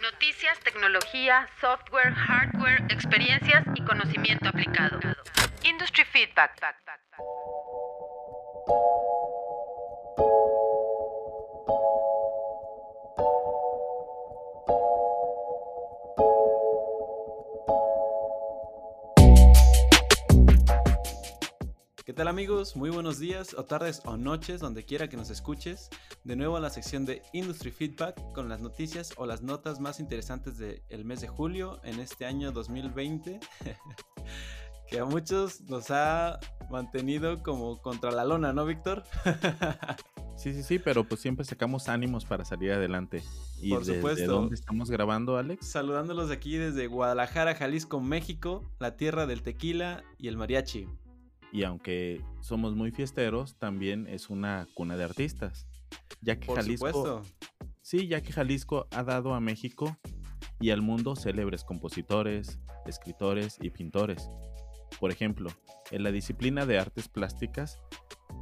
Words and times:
Noticias, 0.00 0.60
tecnología, 0.60 1.48
software, 1.60 2.14
hardware, 2.14 2.84
experiencias 2.88 3.64
y 3.74 3.82
conocimiento 3.84 4.48
aplicado. 4.48 5.00
Industry 5.64 6.04
Feedback. 6.04 6.52
¿Qué 22.08 22.14
tal 22.14 22.26
amigos? 22.26 22.74
Muy 22.74 22.88
buenos 22.88 23.18
días 23.18 23.52
o 23.52 23.66
tardes 23.66 24.00
o 24.06 24.16
noches, 24.16 24.60
donde 24.60 24.82
quiera 24.86 25.10
que 25.10 25.18
nos 25.18 25.28
escuches. 25.28 25.90
De 26.24 26.36
nuevo 26.36 26.56
a 26.56 26.60
la 26.60 26.70
sección 26.70 27.04
de 27.04 27.20
Industry 27.34 27.70
Feedback 27.70 28.32
con 28.32 28.48
las 28.48 28.62
noticias 28.62 29.12
o 29.18 29.26
las 29.26 29.42
notas 29.42 29.78
más 29.78 30.00
interesantes 30.00 30.56
del 30.56 31.04
mes 31.04 31.20
de 31.20 31.28
julio 31.28 31.82
en 31.84 32.00
este 32.00 32.24
año 32.24 32.50
2020, 32.50 33.40
que 34.88 34.98
a 34.98 35.04
muchos 35.04 35.60
nos 35.68 35.90
ha 35.90 36.40
mantenido 36.70 37.42
como 37.42 37.82
contra 37.82 38.10
la 38.10 38.24
lona, 38.24 38.54
¿no, 38.54 38.64
Víctor? 38.64 39.04
Sí, 40.38 40.54
sí, 40.54 40.62
sí, 40.62 40.78
pero 40.78 41.02
pues 41.02 41.20
siempre 41.20 41.44
sacamos 41.44 41.88
ánimos 41.88 42.24
para 42.24 42.44
salir 42.44 42.70
adelante. 42.70 43.24
¿Y 43.60 43.70
Por 43.70 43.84
supuesto. 43.84 44.20
¿De 44.20 44.26
dónde 44.28 44.54
estamos 44.54 44.88
grabando, 44.88 45.36
Alex? 45.36 45.66
Saludándolos 45.66 46.30
aquí 46.30 46.56
desde 46.56 46.86
Guadalajara, 46.86 47.56
Jalisco, 47.56 48.00
México, 48.00 48.62
la 48.78 48.96
tierra 48.96 49.26
del 49.26 49.42
tequila 49.42 50.04
y 50.16 50.28
el 50.28 50.36
mariachi. 50.36 50.86
Y 51.52 51.64
aunque 51.64 52.22
somos 52.40 52.74
muy 52.74 52.90
fiesteros, 52.90 53.56
también 53.58 54.06
es 54.06 54.30
una 54.30 54.66
cuna 54.74 54.96
de 54.96 55.04
artistas. 55.04 55.66
Ya 56.20 56.38
que 56.38 56.46
Por 56.46 56.56
Jalisco. 56.56 56.92
Supuesto. 56.92 57.22
Sí, 57.82 58.06
ya 58.06 58.20
que 58.20 58.32
Jalisco 58.32 58.86
ha 58.90 59.02
dado 59.02 59.34
a 59.34 59.40
México 59.40 59.96
y 60.60 60.70
al 60.70 60.82
mundo 60.82 61.16
célebres 61.16 61.64
compositores, 61.64 62.58
escritores 62.86 63.56
y 63.60 63.70
pintores. 63.70 64.30
Por 65.00 65.10
ejemplo, 65.10 65.50
en 65.90 66.02
la 66.02 66.10
disciplina 66.10 66.66
de 66.66 66.78
artes 66.78 67.08
plásticas, 67.08 67.78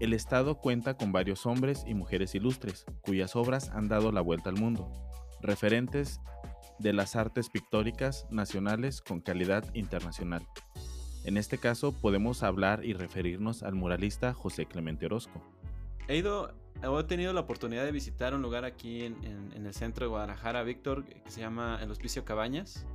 el 0.01 0.13
Estado 0.13 0.59
cuenta 0.59 0.97
con 0.97 1.13
varios 1.13 1.47
hombres 1.47 1.85
y 1.87 1.95
mujeres 1.95 2.35
ilustres, 2.35 2.87
cuyas 3.03 3.37
obras 3.37 3.71
han 3.71 3.89
dado 3.89 4.13
la 4.13 4.21
vuelta 4.21 4.51
al 4.51 4.57
mundo, 4.57 4.91
referentes 5.41 6.21
de 6.79 6.93
las 6.93 7.17
artes 7.17 7.49
pictóricas 7.51 8.27
nacionales 8.31 9.01
con 9.01 9.21
calidad 9.21 9.65
internacional. 9.75 10.47
En 11.27 11.37
este 11.37 11.59
caso 11.59 11.91
podemos 11.91 12.45
hablar 12.45 12.85
y 12.85 12.93
referirnos 12.93 13.65
al 13.65 13.75
muralista 13.75 14.33
José 14.33 14.67
Clemente 14.67 15.07
Orozco. 15.07 15.43
He 16.07 16.19
ido, 16.19 16.55
he 16.81 17.05
tenido 17.05 17.33
la 17.33 17.41
oportunidad 17.41 17.85
de 17.85 17.91
visitar 17.91 18.33
un 18.33 18.43
lugar 18.43 18.65
aquí 18.65 19.03
en, 19.03 19.53
el 19.53 19.75
centro 19.75 20.07
de 20.07 20.11
Guadalajara, 20.11 20.63
Víctor, 20.63 21.05
que 21.05 21.29
se 21.29 21.41
llama 21.41 21.81
El 21.83 21.91
Hospicio 21.91 22.25
Cabañas, 22.25 22.87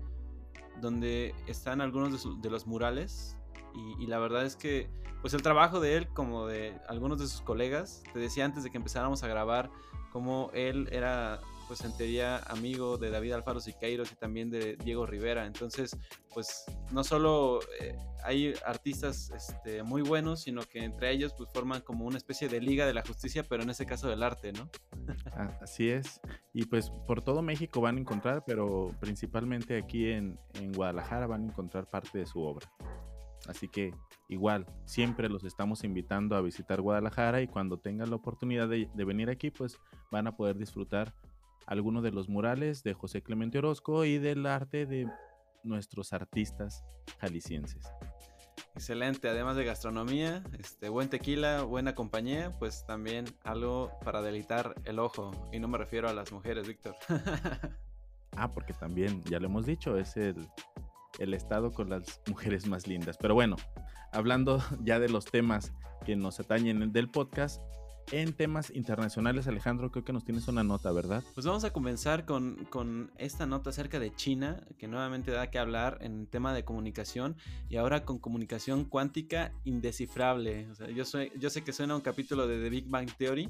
donde 0.80 1.36
están 1.46 1.82
algunos 1.82 2.42
de, 2.42 2.50
los 2.50 2.66
murales 2.68 3.36
y, 3.76 4.02
y, 4.02 4.08
la 4.08 4.18
verdad 4.18 4.46
es 4.46 4.56
que 4.56 4.90
pues 5.20 5.34
el 5.34 5.42
trabajo 5.42 5.82
de 5.82 5.98
él 5.98 6.08
como 6.08 6.48
de 6.48 6.74
algunos 6.88 7.20
de 7.20 7.28
sus 7.28 7.42
colegas, 7.42 8.02
te 8.14 8.20
decía 8.20 8.46
antes 8.46 8.64
de 8.64 8.70
que 8.70 8.78
empezáramos 8.78 9.24
a 9.24 9.28
grabar, 9.28 9.70
como 10.14 10.52
él 10.54 10.88
era 10.94 11.42
pues 11.72 11.86
en 11.86 11.96
teoría 11.96 12.40
amigo 12.48 12.98
de 12.98 13.10
David 13.10 13.32
Alfaro 13.32 13.62
Siqueiros 13.62 14.12
y 14.12 14.16
también 14.16 14.50
de 14.50 14.76
Diego 14.84 15.06
Rivera. 15.06 15.46
Entonces, 15.46 15.98
pues 16.34 16.66
no 16.92 17.02
solo 17.02 17.62
eh, 17.80 17.96
hay 18.26 18.54
artistas 18.66 19.32
este, 19.34 19.82
muy 19.82 20.02
buenos, 20.02 20.42
sino 20.42 20.64
que 20.64 20.84
entre 20.84 21.12
ellos 21.12 21.34
pues 21.38 21.50
forman 21.54 21.80
como 21.80 22.04
una 22.04 22.18
especie 22.18 22.50
de 22.50 22.60
liga 22.60 22.86
de 22.86 22.94
la 22.94 23.04
justicia, 23.04 23.46
pero 23.48 23.64
en 23.64 23.70
este 23.70 23.86
caso 23.86 24.10
del 24.10 24.22
arte, 24.22 24.52
¿no? 24.52 24.70
Así 25.62 25.88
es. 25.88 26.20
Y 26.52 26.66
pues 26.66 26.90
por 27.08 27.22
todo 27.22 27.42
México 27.42 27.80
van 27.80 27.96
a 27.96 28.02
encontrar, 28.02 28.44
pero 28.46 28.90
principalmente 29.00 29.78
aquí 29.78 30.10
en, 30.10 30.38
en 30.56 30.74
Guadalajara 30.74 31.26
van 31.26 31.44
a 31.44 31.46
encontrar 31.46 31.90
parte 31.90 32.18
de 32.18 32.26
su 32.26 32.42
obra. 32.42 32.70
Así 33.48 33.70
que 33.70 33.96
igual, 34.28 34.66
siempre 34.84 35.30
los 35.30 35.46
estamos 35.46 35.86
invitando 35.86 36.36
a 36.36 36.42
visitar 36.42 36.82
Guadalajara 36.82 37.42
y 37.42 37.48
cuando 37.48 37.80
tengan 37.80 38.10
la 38.10 38.18
oportunidad 38.18 38.68
de, 38.68 38.90
de 38.94 39.06
venir 39.06 39.30
aquí, 39.30 39.52
pues 39.52 39.80
van 40.12 40.28
a 40.28 40.36
poder 40.36 40.58
disfrutar 40.58 41.14
algunos 41.72 42.04
de 42.04 42.12
los 42.12 42.28
murales 42.28 42.84
de 42.84 42.94
José 42.94 43.24
Clemente 43.24 43.58
Orozco 43.58 44.04
y 44.04 44.18
del 44.18 44.46
arte 44.46 44.86
de 44.86 45.10
nuestros 45.64 46.12
artistas 46.12 46.84
jaliscienses. 47.20 47.88
Excelente, 48.76 49.30
además 49.30 49.56
de 49.56 49.64
gastronomía, 49.64 50.44
este, 50.60 50.90
buen 50.90 51.10
tequila, 51.10 51.64
buena 51.64 51.96
compañía, 51.96 52.54
pues 52.60 52.86
también 52.86 53.24
algo 53.46 53.90
para 54.04 54.22
delitar 54.22 54.76
el 54.84 55.00
ojo. 55.00 55.32
Y 55.54 55.60
no 55.60 55.70
me 55.70 55.78
refiero 55.78 56.10
a 56.10 56.14
las 56.14 56.34
mujeres, 56.34 56.68
Víctor. 56.68 56.96
ah, 58.36 58.52
porque 58.52 58.74
también, 58.74 59.24
ya 59.24 59.40
lo 59.40 59.46
hemos 59.46 59.66
dicho, 59.66 59.98
es 59.98 60.18
el, 60.18 60.50
el 61.20 61.34
estado 61.34 61.72
con 61.72 61.90
las 61.90 62.20
mujeres 62.28 62.68
más 62.68 62.86
lindas. 62.86 63.18
Pero 63.18 63.34
bueno, 63.34 63.56
hablando 64.12 64.62
ya 64.84 65.00
de 65.00 65.08
los 65.08 65.24
temas 65.24 65.72
que 66.06 66.18
nos 66.18 66.38
atañen 66.42 66.92
del 66.92 67.10
podcast, 67.10 67.62
en 68.12 68.34
temas 68.34 68.72
internacionales, 68.76 69.48
Alejandro, 69.48 69.92
creo 69.92 70.04
que 70.04 70.14
nos 70.14 70.26
tienes 70.26 70.48
una 70.48 70.64
nota, 70.64 70.92
¿verdad? 70.92 71.24
Pues 71.34 71.46
vamos 71.46 71.64
a 71.64 71.72
comenzar 71.72 72.26
con, 72.26 72.66
con, 72.70 73.12
esta 73.18 73.46
nota 73.46 73.70
acerca 73.70 74.00
de 74.00 74.14
China, 74.14 74.64
que 74.78 74.88
nuevamente 74.88 75.32
da 75.32 75.50
que 75.50 75.60
hablar 75.60 75.98
en 76.02 76.28
tema 76.28 76.54
de 76.54 76.64
comunicación 76.64 77.36
y 77.70 77.78
ahora 77.78 78.04
con 78.04 78.20
comunicación 78.20 78.86
cuántica 78.86 79.54
indescifrable. 79.64 80.68
Yo, 80.94 81.06
soy, 81.06 81.32
yo 81.40 81.50
sé 81.50 81.64
que 81.64 81.74
suena 81.74 81.96
un 81.96 82.02
capítulo 82.02 82.48
de 82.48 82.62
The 82.62 82.70
Big 82.70 82.88
Bang 82.88 83.10
Theory, 83.18 83.50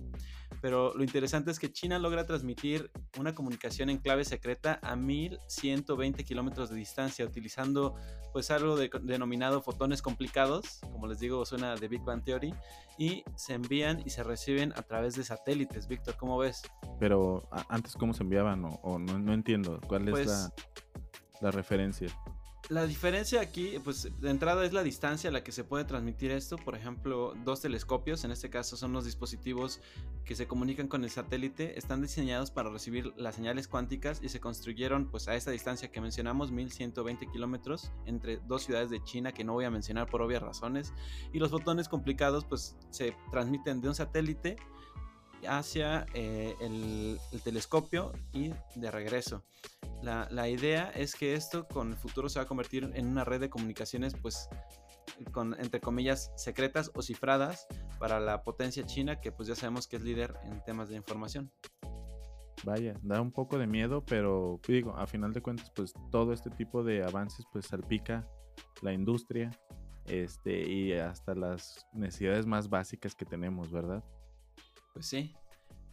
pero 0.62 0.94
lo 0.94 1.04
interesante 1.04 1.50
es 1.50 1.60
que 1.60 1.72
China 1.72 1.98
logra 1.98 2.26
transmitir 2.26 2.92
una 3.20 3.34
comunicación 3.34 3.90
en 3.90 3.98
clave 3.98 4.24
secreta 4.24 4.80
a 4.84 4.96
1120 4.96 6.24
kilómetros 6.24 6.70
de 6.70 6.76
distancia 6.76 7.26
utilizando 7.26 7.96
pues 8.32 8.52
algo 8.52 8.78
denominado 8.78 9.62
fotones 9.62 10.02
complicados, 10.02 10.80
como 10.92 11.08
les 11.08 11.20
digo, 11.20 11.46
suena 11.46 11.76
de 11.76 11.88
Big 11.88 12.02
Bang 12.04 12.24
Theory, 12.24 12.54
y 12.98 13.24
se 13.36 13.56
envían 13.56 14.02
y 14.06 14.12
se 14.12 14.24
reciben 14.24 14.72
a 14.76 14.84
través 14.84 15.16
de 15.16 15.24
satélites. 15.24 15.88
Víctor, 15.88 16.16
¿cómo 16.16 16.38
ves? 16.38 16.62
Pero 17.00 17.50
antes, 17.68 17.96
¿cómo 17.96 18.14
se 18.14 18.24
enviaban? 18.24 18.64
O, 18.84 19.00
no, 19.00 19.34
entiendo, 19.34 19.82
¿cuál 19.88 20.08
es 20.08 20.12
pues 20.12 20.28
la, 20.28 20.54
la 21.42 21.52
referencia? 21.52 22.08
La 22.72 22.88
diferencia 22.88 23.42
aquí, 23.42 23.80
pues 23.84 24.08
de 24.22 24.30
entrada 24.30 24.64
es 24.64 24.72
la 24.72 24.82
distancia 24.82 25.30
a 25.30 25.34
la 25.34 25.44
que 25.44 25.52
se 25.52 25.66
puede 25.66 25.84
transmitir 25.84 26.32
esto. 26.32 26.56
Por 26.56 26.74
ejemplo, 26.74 27.34
dos 27.44 27.60
telescopios, 27.60 28.24
en 28.24 28.32
este 28.32 28.50
caso 28.50 28.78
son 28.78 28.94
los 28.94 29.04
dispositivos 29.04 29.82
que 30.24 30.36
se 30.36 30.48
comunican 30.48 30.88
con 30.88 31.04
el 31.04 31.10
satélite, 31.10 31.78
están 31.78 32.02
diseñados 32.02 32.50
para 32.50 32.70
recibir 32.70 33.12
las 33.18 33.36
señales 33.36 33.68
cuánticas 33.68 34.22
y 34.24 34.30
se 34.30 34.40
construyeron 34.40 35.12
pues 35.12 35.28
a 35.28 35.36
esta 35.36 35.52
distancia 35.52 35.92
que 35.92 36.00
mencionamos, 36.00 36.54
1120 36.54 37.28
kilómetros, 37.28 37.92
entre 38.06 38.38
dos 38.48 38.64
ciudades 38.64 38.90
de 38.90 39.04
China 39.04 39.34
que 39.34 39.44
no 39.44 39.52
voy 39.52 39.66
a 39.66 39.70
mencionar 39.70 40.10
por 40.10 40.22
obvias 40.22 40.42
razones. 40.42 40.94
Y 41.34 41.40
los 41.40 41.52
fotones 41.52 41.90
complicados 41.90 42.46
pues 42.46 42.78
se 42.90 43.14
transmiten 43.32 43.82
de 43.82 43.90
un 43.90 43.96
satélite 43.96 44.56
hacia 45.48 46.06
eh, 46.14 46.56
el, 46.62 47.20
telescopio 47.44 48.12
y 48.34 48.54
de 48.76 48.92
regreso. 48.92 49.44
La, 50.02 50.50
idea 50.50 50.92
es 50.96 51.16
que 51.16 51.36
esto 51.36 51.68
con 51.68 51.90
el 51.90 51.98
futuro 51.98 52.28
se 52.30 52.40
va 52.40 52.44
a 52.44 52.48
convertir 52.48 52.90
en 52.94 53.08
una 53.08 53.24
red 53.24 53.40
de 53.40 53.50
comunicaciones, 53.50 54.16
pues, 54.20 54.50
con, 55.32 55.56
entre 55.60 55.80
comillas, 55.80 56.32
secretas 56.36 56.92
o 56.96 57.02
cifradas 57.02 57.68
para 58.00 58.20
la 58.20 58.44
potencia 58.44 58.86
china, 58.86 59.20
que 59.22 59.32
pues 59.32 59.48
ya 59.48 59.56
sabemos 59.56 59.88
que 59.88 59.98
es 59.98 60.02
líder 60.02 60.36
en 60.44 60.64
temas 60.64 60.90
de 60.90 60.96
información. 60.96 61.52
Vaya, 62.64 62.94
da 63.02 63.22
un 63.22 63.32
poco 63.32 63.58
de 63.58 63.68
miedo, 63.68 64.04
pero 64.06 64.60
digo, 64.68 64.96
a 64.96 65.08
final 65.08 65.34
de 65.34 65.42
cuentas, 65.42 65.72
pues 65.76 65.94
todo 66.12 66.34
este 66.34 66.50
tipo 66.50 66.84
de 66.84 67.04
avances 67.04 67.46
pues 67.52 67.66
salpica 67.66 68.28
la 68.82 68.94
industria 68.94 69.52
este, 70.06 70.70
y 70.70 70.94
hasta 70.94 71.34
las 71.36 71.88
necesidades 71.94 72.46
más 72.46 72.70
básicas 72.70 73.16
que 73.16 73.26
tenemos, 73.26 73.72
¿verdad? 73.72 74.04
Pues 74.94 75.06
sí, 75.06 75.34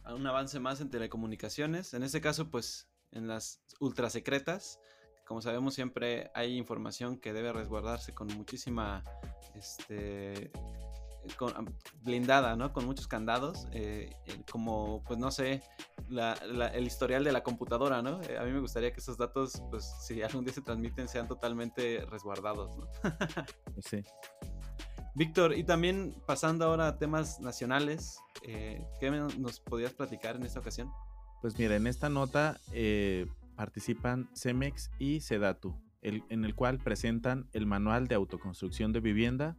un 0.05 0.25
avance 0.27 0.59
más 0.59 0.81
en 0.81 0.89
telecomunicaciones. 0.89 1.93
En 1.93 2.03
este 2.03 2.21
caso, 2.21 2.49
pues 2.49 2.89
en 3.11 3.27
las 3.27 3.61
ultra 3.79 4.09
secretas. 4.09 4.79
Como 5.25 5.41
sabemos, 5.41 5.75
siempre 5.75 6.31
hay 6.33 6.57
información 6.57 7.19
que 7.19 7.33
debe 7.33 7.53
resguardarse 7.53 8.13
con 8.13 8.27
muchísima 8.27 9.03
este, 9.53 10.51
blindada, 12.01 12.55
¿no? 12.55 12.73
Con 12.73 12.85
muchos 12.85 13.07
candados, 13.07 13.67
eh, 13.71 14.11
como, 14.51 15.03
pues 15.03 15.19
no 15.19 15.29
sé, 15.29 15.61
el 16.73 16.87
historial 16.87 17.23
de 17.23 17.31
la 17.31 17.43
computadora, 17.43 18.01
¿no? 18.01 18.21
Eh, 18.23 18.37
a 18.39 18.43
mí 18.43 18.51
me 18.51 18.59
gustaría 18.59 18.91
que 18.91 18.99
esos 18.99 19.17
datos, 19.17 19.61
pues 19.69 19.85
si 20.01 20.21
algún 20.21 20.45
día 20.45 20.53
se 20.53 20.61
transmiten, 20.61 21.07
sean 21.07 21.27
totalmente 21.27 22.05
resguardados, 22.09 22.75
¿no? 22.77 22.87
sí. 23.85 24.03
Víctor, 25.15 25.53
y 25.57 25.63
también 25.63 26.15
pasando 26.25 26.65
ahora 26.65 26.87
a 26.87 26.97
temas 26.97 27.39
nacionales, 27.39 28.19
eh, 28.43 28.85
¿qué 28.99 29.11
nos 29.11 29.59
podías 29.59 29.93
platicar 29.93 30.35
en 30.35 30.43
esta 30.43 30.59
ocasión? 30.59 30.89
Pues 31.41 31.57
mira, 31.57 31.75
en 31.75 31.87
esta 31.87 32.09
nota 32.09 32.57
eh, 32.73 33.25
participan 33.55 34.29
Cemex 34.35 34.91
y 34.99 35.21
Sedatu, 35.21 35.75
en 36.01 36.45
el 36.45 36.55
cual 36.55 36.79
presentan 36.79 37.47
el 37.53 37.65
manual 37.65 38.07
de 38.07 38.15
autoconstrucción 38.15 38.93
de 38.93 39.01
vivienda, 39.01 39.57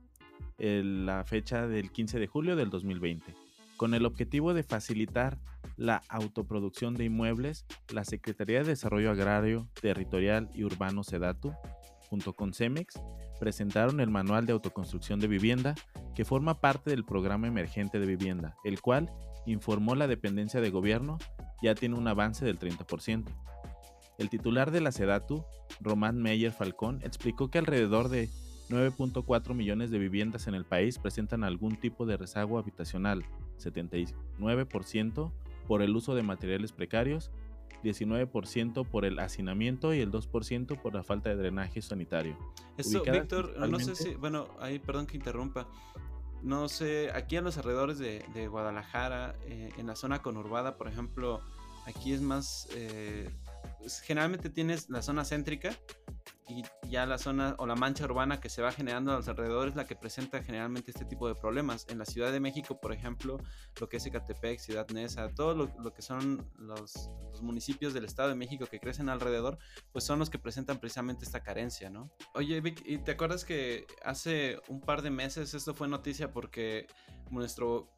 la 0.59 1.25
fecha 1.25 1.67
del 1.67 1.91
15 1.91 2.19
de 2.19 2.27
julio 2.27 2.57
del 2.57 2.71
2020, 2.71 3.35
con 3.77 3.95
el 3.95 4.07
objetivo 4.07 4.55
de 4.55 4.63
facilitar 4.63 5.39
la 5.77 6.03
autoproducción 6.09 6.95
de 6.95 7.05
inmuebles, 7.05 7.65
la 7.93 8.05
Secretaría 8.05 8.59
de 8.59 8.69
Desarrollo 8.69 9.11
Agrario, 9.11 9.69
Territorial 9.81 10.51
y 10.55 10.65
Urbano 10.65 11.03
SEDATU, 11.03 11.55
junto 12.09 12.35
con 12.35 12.53
CEMEX, 12.53 13.01
presentaron 13.41 13.99
el 14.01 14.11
Manual 14.11 14.47
de 14.47 14.53
Autoconstrucción 14.53 15.19
de 15.19 15.27
Vivienda, 15.27 15.75
que 16.15 16.25
forma 16.25 16.61
parte 16.61 16.91
del 16.91 17.05
Programa 17.05 17.49
Emergente 17.49 17.99
de 17.99 18.07
Vivienda, 18.07 18.55
el 18.63 18.81
cual, 18.81 19.11
informó 19.47 19.97
la 19.97 20.07
dependencia 20.07 20.61
de 20.61 20.71
gobierno, 20.71 21.19
ya 21.63 21.75
tiene 21.75 21.97
un 21.97 22.07
avance 22.07 22.45
del 22.45 22.59
30%. 22.59 23.25
El 24.19 24.29
titular 24.29 24.71
de 24.71 24.83
la 24.83 24.93
SEDATU, 24.93 25.45
Román 25.81 26.23
Meyer 26.23 26.53
Falcón, 26.53 27.01
explicó 27.03 27.51
que 27.51 27.59
alrededor 27.59 28.11
de 28.11 28.29
9.4 28.69 29.55
millones 29.55 29.91
de 29.91 29.99
viviendas 29.99 30.47
en 30.47 30.55
el 30.55 30.65
país 30.65 30.99
presentan 30.99 31.43
algún 31.43 31.77
tipo 31.77 32.07
de 32.07 32.17
rezago 32.17 32.59
habitacional, 32.59 33.25
79% 33.59 35.33
por 35.67 35.83
el 35.83 35.97
uso 35.97 36.15
de 36.15 36.23
materiales 36.23 36.73
precarios, 36.73 37.31
19% 37.83 38.87
por 38.87 39.05
el 39.05 39.19
hacinamiento 39.19 39.95
y 39.95 40.01
el 40.01 40.11
2% 40.11 40.81
por 40.81 40.95
la 40.95 41.03
falta 41.03 41.31
de 41.31 41.37
drenaje 41.37 41.83
sanitario. 41.83 42.37
Eso, 42.77 43.03
Víctor, 43.03 43.57
no 43.69 43.79
sé 43.79 43.95
si, 43.95 44.15
bueno, 44.15 44.49
ahí 44.61 44.79
perdón 44.79 45.07
que 45.07 45.17
interrumpa. 45.17 45.69
No 46.43 46.69
sé, 46.69 47.11
aquí 47.13 47.37
en 47.37 47.45
los 47.45 47.59
alrededores 47.59 47.99
de, 47.99 48.49
Guadalajara, 48.49 49.37
eh, 49.45 49.71
en 49.77 49.87
la 49.87 49.95
zona 49.95 50.23
conurbada, 50.23 50.77
por 50.79 50.89
ejemplo, 50.89 51.43
aquí 51.87 52.13
es 52.13 52.23
más, 52.23 52.69
eh, 52.75 53.31
pues, 53.79 54.01
generalmente 54.01 54.49
tienes 54.49 54.89
la 54.89 55.03
zona 55.03 55.25
céntrica, 55.25 55.77
y 56.51 56.65
ya 56.89 57.07
la 57.07 57.19
zona 57.19 57.55
o 57.59 57.67
la 57.67 57.77
mancha 57.77 58.05
urbana 58.05 58.41
que 58.41 58.49
se 58.49 58.61
va 58.61 58.73
generando 58.73 59.13
a 59.13 59.17
los 59.17 59.29
alrededores 59.29 59.73
es 59.73 59.77
la 59.77 59.87
que 59.87 59.95
presenta 59.95 60.43
generalmente 60.43 60.91
este 60.91 61.05
tipo 61.05 61.29
de 61.29 61.37
problemas. 61.37 61.87
En 61.89 61.99
la 61.99 62.05
Ciudad 62.05 62.33
de 62.33 62.41
México, 62.41 62.81
por 62.81 62.93
ejemplo, 62.93 63.39
lo 63.81 63.89
que 63.89 63.99
es 63.99 64.07
Ecatepec, 64.07 64.59
Ciudad 64.59 64.89
Neza, 64.89 65.29
todo 65.29 65.55
lo, 65.55 65.95
que 65.95 66.03
son 66.03 66.45
los, 66.59 67.11
municipios 67.41 67.95
del 67.95 68.05
Estado 68.05 68.31
de 68.31 68.35
México 68.35 68.67
que 68.67 68.81
crecen 68.81 69.09
alrededor, 69.09 69.59
pues 69.93 70.05
son 70.05 70.19
los 70.19 70.29
que 70.29 70.39
presentan 70.39 70.79
precisamente 70.79 71.25
esta 71.25 71.43
carencia, 71.43 71.89
¿no? 71.89 72.11
Oye, 72.35 72.61
Vic, 72.61 72.83
¿y 72.85 72.99
te 72.99 73.13
acuerdas 73.13 73.45
que 73.45 73.87
hace 74.05 74.61
un 74.69 74.81
par 74.81 75.03
de 75.03 75.11
meses 75.11 75.55
esto 75.55 75.73
fue 75.73 75.89
noticia 75.89 76.33
porque 76.33 76.87
nuestro 77.31 77.89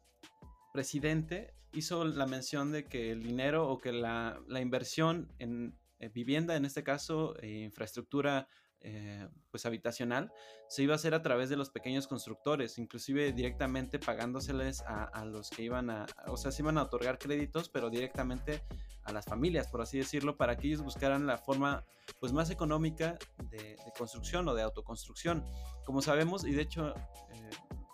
presidente 0.71 1.55
hizo 1.73 2.05
la 2.05 2.27
mención 2.27 2.71
de 2.71 2.85
que 2.85 3.11
el 3.11 3.23
dinero 3.23 3.67
o 3.67 3.79
que 3.79 3.91
la, 3.91 4.39
la 4.47 4.61
inversión 4.61 5.33
en 5.39 5.75
eh, 6.03 6.09
vivienda, 6.09 6.57
en 6.57 6.65
este 6.65 6.83
caso, 6.83 7.33
eh, 7.41 7.63
infraestructura 7.63 8.49
eh, 8.81 9.25
pues 9.49 9.65
habitacional, 9.65 10.33
se 10.67 10.83
iba 10.83 10.91
a 10.91 10.95
hacer 10.97 11.13
a 11.13 11.21
través 11.21 11.49
de 11.49 11.55
los 11.55 11.69
pequeños 11.69 12.07
constructores, 12.07 12.77
inclusive 12.77 13.31
directamente 13.31 13.99
pagándoseles 13.99 14.81
a, 14.81 15.23
los 15.23 15.49
que 15.49 15.63
iban 15.63 15.89
a, 15.89 16.05
o 16.27 16.35
sea, 16.35 16.51
se 16.51 16.61
iban 16.61 16.77
a 16.77 16.83
otorgar 16.83 17.17
créditos, 17.17 17.69
pero 17.69 17.89
directamente 17.89 18.61
a 19.03 19.13
las 19.13 19.23
familias, 19.25 19.69
por 19.69 19.81
así 19.81 19.97
decirlo, 19.97 20.35
para 20.35 20.57
que 20.57 20.67
ellos 20.67 20.81
buscaran 20.81 21.25
la 21.25 21.37
forma 21.37 21.85
pues 22.19 22.33
más 22.33 22.49
económica 22.49 23.17
de, 23.49 23.77
construcción 23.97 24.45
o 24.49 24.53
de 24.53 24.63
autoconstrucción. 24.63 25.45
Como 25.85 26.01
sabemos, 26.01 26.43
y 26.43 26.51
de 26.51 26.63
hecho 26.63 26.93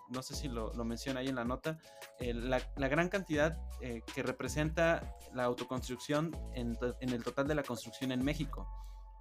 no 0.10 0.24
sé 0.24 0.36
si 0.36 0.48
lo, 0.48 0.72
menciona 0.84 1.20
ahí 1.20 1.28
en 1.28 1.36
la 1.36 1.46
nota, 1.46 1.78
la, 2.20 2.88
gran 2.88 3.10
cantidad 3.10 3.58
eh, 3.82 4.02
que 4.14 4.24
representa 4.24 5.16
la 5.34 5.44
autoconstrucción 5.44 6.36
en, 6.54 6.78
el 7.02 7.24
total 7.24 7.48
de 7.48 7.56
la 7.56 7.64
construcción 7.64 8.12
en 8.12 8.24
México. 8.24 8.68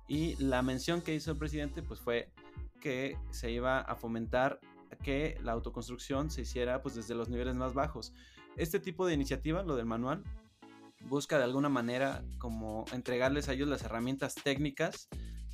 Y 0.08 0.36
la 0.36 0.62
mención 0.62 1.02
que 1.02 1.14
hizo 1.14 1.32
el 1.32 1.38
presidente 1.38 1.82
pues 1.82 2.00
fue 2.00 2.32
que 2.80 3.18
se 3.30 3.50
iba 3.50 3.80
a 3.80 3.94
fomentar 3.94 4.58
que 5.02 5.38
la 5.42 5.52
autoconstrucción 5.52 6.30
se 6.30 6.42
hiciera 6.42 6.80
pues 6.80 6.94
desde 6.94 7.14
los 7.14 7.28
niveles 7.28 7.54
más 7.54 7.74
bajos. 7.74 8.14
Este 8.56 8.80
tipo 8.80 9.06
de 9.06 9.14
iniciativa, 9.14 9.62
lo 9.62 9.76
del 9.76 9.84
manual, 9.84 10.24
busca 11.02 11.38
de 11.38 11.44
alguna 11.44 11.68
manera 11.68 12.24
como 12.38 12.86
entregarles 12.92 13.48
a 13.48 13.52
ellos 13.52 13.68
las 13.68 13.82
herramientas 13.82 14.34
técnicas 14.34 15.08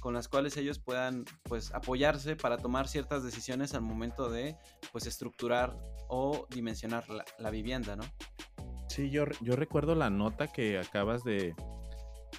con 0.05 0.13
las 0.13 0.29
cuales 0.29 0.59
ellos 0.59 0.79
puedan 0.79 1.25
pues 1.45 1.73
apoyarse 1.73 2.37
para 2.37 2.59
tomar 2.59 2.89
ciertas 2.89 3.25
decisiones 3.25 3.73
al 3.73 3.81
momento 3.81 4.29
de 4.29 4.55
pues 4.93 5.07
estructurar 5.07 5.79
o 6.11 6.47
dimensionar 6.51 7.07
la, 7.39 7.51
vivienda, 7.51 7.97
¿no? 7.97 8.05
Sí, 8.91 9.09
yo, 9.09 9.25
yo 9.41 9.57
recuerdo 9.57 9.95
la 9.95 10.11
nota 10.11 10.49
que 10.49 10.79
acabas 10.79 11.25
de, 11.25 11.55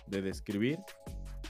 describir 0.06 0.78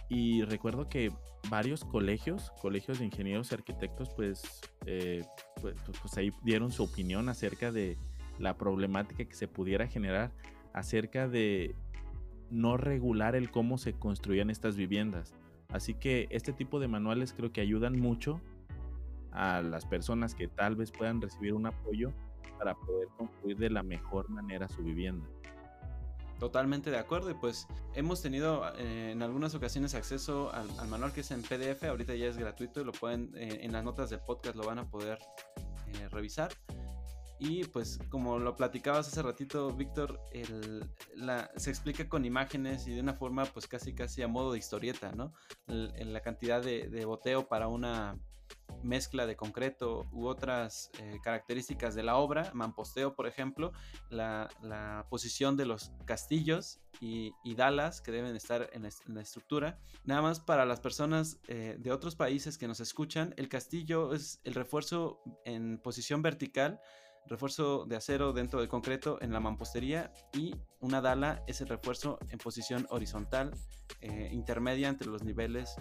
y 0.08 0.44
recuerdo 0.44 0.88
que 0.88 1.12
varios 1.50 1.84
colegios, 1.84 2.50
colegios 2.62 3.00
de 3.00 3.06
ingenieros 3.06 3.52
y 3.52 3.56
arquitectos, 3.56 4.10
pues, 4.16 4.62
eh, 4.86 5.22
pues, 5.62 5.76
pues, 6.02 6.16
ahí 6.16 6.32
dieron 6.44 6.72
su 6.72 6.84
opinión 6.84 7.28
acerca 7.28 7.74
de 7.74 7.98
la 8.40 8.58
problemática 8.58 9.26
que 9.26 9.36
se 9.36 9.50
pudiera 9.50 9.86
generar 9.86 10.32
acerca 10.72 11.28
de 11.28 11.76
no 12.50 12.78
regular 12.78 13.36
el 13.36 13.52
cómo 13.52 13.78
se 13.78 13.92
construían 13.92 14.50
estas 14.50 14.78
viviendas. 14.78 15.36
Así 15.70 15.94
que 15.94 16.28
este 16.30 16.54
tipo 16.54 16.80
de 16.80 16.88
manuales 16.88 17.34
creo 17.34 17.52
que 17.52 17.62
ayudan 17.62 18.00
mucho 18.00 18.40
a 19.32 19.62
las 19.62 19.86
personas 19.86 20.34
que 20.34 20.48
tal 20.48 20.76
vez 20.76 20.92
puedan 20.92 21.22
recibir 21.22 21.54
un 21.54 21.66
apoyo 21.66 22.12
para 22.58 22.76
poder 22.76 23.08
construir 23.18 23.58
de 23.58 23.70
la 23.70 23.84
mejor 23.84 24.30
manera 24.30 24.68
su 24.70 24.84
vivienda. 24.84 25.28
Totalmente 26.40 26.92
de 26.92 26.98
acuerdo 26.98 27.32
y 27.32 27.34
pues 27.34 27.68
hemos 27.94 28.22
tenido 28.22 28.64
eh, 28.78 29.12
en 29.12 29.22
algunas 29.22 29.56
ocasiones 29.56 29.96
acceso 29.96 30.52
al, 30.54 30.88
manual 30.90 31.14
que 31.14 31.22
es 31.22 31.32
en 31.32 31.42
PDF, 31.42 31.84
ahorita 31.84 32.14
ya 32.16 32.28
es 32.28 32.38
gratuito 32.38 32.82
y 32.82 32.84
lo 32.84 32.92
pueden 32.92 33.32
eh, 33.36 33.60
en 33.62 33.72
las 33.72 33.84
notas 33.84 34.10
del 34.10 34.20
podcast 34.20 34.56
lo 34.56 34.66
van 34.66 34.80
a 34.80 34.86
poder 34.86 35.18
eh, 35.88 36.10
revisar. 36.10 36.52
Y 37.40 37.66
pues 37.66 38.00
como 38.10 38.40
lo 38.40 38.56
platicabas 38.56 39.08
hace 39.08 39.22
ratito, 39.22 39.72
Víctor, 39.74 40.22
se 41.58 41.70
explica 41.70 42.08
con 42.08 42.24
imágenes 42.24 42.88
y 42.88 42.94
de 42.94 43.02
una 43.02 43.14
forma 43.14 43.46
pues 43.46 43.68
casi 43.68 43.94
casi 43.94 44.22
a 44.22 44.28
modo 44.28 44.54
de 44.54 44.60
historieta, 44.60 45.12
¿no? 45.12 45.34
En 45.68 46.14
la 46.14 46.22
cantidad 46.22 46.62
de, 46.62 47.06
boteo 47.06 47.48
para 47.48 47.68
una 47.68 48.18
mezcla 48.84 49.26
de 49.26 49.36
concreto 49.36 50.08
u 50.12 50.28
otras 50.28 50.92
eh, 51.00 51.20
características 51.24 51.96
de 51.96 52.04
la 52.04 52.18
obra, 52.18 52.52
mamposteo 52.54 53.16
por 53.16 53.28
ejemplo, 53.28 53.72
la, 54.10 55.06
posición 55.10 55.58
de 55.58 55.66
los 55.66 55.92
castillos 56.06 56.80
y, 57.02 57.34
dalas 57.56 58.02
que 58.02 58.12
deben 58.12 58.36
estar 58.36 58.70
en 58.74 58.84
la, 58.84 59.22
estructura. 59.22 59.80
Nada 60.04 60.22
más 60.22 60.40
para 60.40 60.66
las 60.66 60.80
personas 60.80 61.40
eh, 61.48 61.78
de 61.80 61.92
otros 61.92 62.16
países 62.16 62.58
que 62.58 62.68
nos 62.68 62.80
escuchan, 62.80 63.34
el 63.38 63.50
castillo 63.50 64.14
es 64.14 64.40
el 64.44 64.54
refuerzo 64.54 65.22
en 65.46 65.80
posición 65.80 66.22
vertical 66.22 66.80
refuerzo 67.28 67.86
de 67.86 67.96
acero 67.96 68.34
dentro 68.34 68.60
del 68.60 68.70
concreto 68.70 69.18
en 69.22 69.32
la 69.32 69.40
mampostería 69.40 70.12
y 70.34 70.56
una 70.80 71.02
dala 71.02 71.44
es 71.48 71.62
el 71.62 71.68
refuerzo 71.68 72.20
en 72.30 72.38
posición 72.38 72.86
horizontal 72.90 73.52
eh, 74.02 74.30
intermedia 74.32 74.90
entre 74.90 75.08
los 75.08 75.24
niveles 75.24 75.76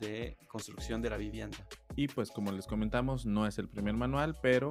de 0.00 0.36
construcción 0.48 1.02
de 1.02 1.10
la 1.10 1.16
vivienda. 1.16 1.58
Y 1.96 2.08
pues 2.08 2.30
como 2.30 2.52
les 2.52 2.66
comentamos, 2.66 3.26
no 3.26 3.46
es 3.46 3.58
el 3.58 3.68
primer 3.68 3.94
manual, 3.94 4.36
pero 4.42 4.70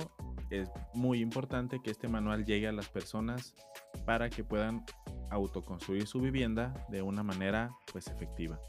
es 0.50 0.70
muy 0.94 1.20
importante 1.20 1.82
que 1.82 1.92
este 1.92 2.08
manual 2.08 2.46
llegue 2.46 2.68
a 2.68 2.72
las 2.72 2.89
personas 2.89 3.56
para 4.06 4.30
que 4.30 4.44
puedan 4.44 4.86
autoconstruir 5.30 6.08
su 6.08 6.20
vivienda 6.20 6.86
de 6.89 7.01
una 7.01 7.24
manera 7.24 7.75
pues 7.92 8.08
efectiva. 8.08 8.60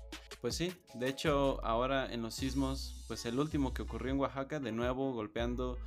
Pues 0.40 0.56
sí, 0.56 0.73
de 0.94 1.08
hecho 1.08 1.64
ahora 1.64 2.12
en 2.12 2.23
los 2.23 2.34
sismos, 2.34 3.04
pues 3.08 3.25
el 3.26 3.38
último 3.38 3.73
que 3.73 3.82
ocurrió 3.82 4.12
en 4.12 4.20
Oaxaca, 4.20 4.61
de 4.61 4.73
nuevo 4.73 5.12
golpeando 5.12 5.78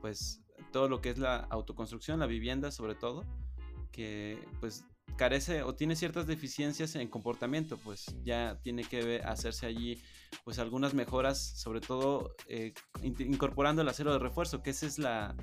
pues 0.00 0.43
todo 0.72 0.88
lo 0.88 1.00
que 1.00 1.10
es 1.10 1.18
la 1.18 1.36
autoconstrucción, 1.36 2.18
la 2.18 2.26
vivienda 2.26 2.70
sobre 2.70 2.94
todo, 2.94 3.24
que 3.92 4.38
pues 4.60 4.84
carece 5.16 5.62
o 5.62 5.74
tiene 5.74 5.96
ciertas 5.96 6.26
deficiencias 6.26 6.94
en 6.96 7.08
comportamiento, 7.08 7.76
pues 7.78 8.06
ya 8.24 8.58
tiene 8.62 8.84
que 8.84 9.20
hacerse 9.24 9.66
allí 9.66 10.02
pues 10.44 10.58
algunas 10.58 10.94
mejoras, 10.94 11.38
sobre 11.38 11.80
todo 11.80 12.34
eh, 12.48 12.74
incorporando 13.02 13.82
el 13.82 13.88
acero 13.88 14.12
de 14.12 14.18
refuerzo, 14.18 14.62
que 14.62 14.70
esa 14.70 14.86
es 14.86 14.98
la 14.98 15.34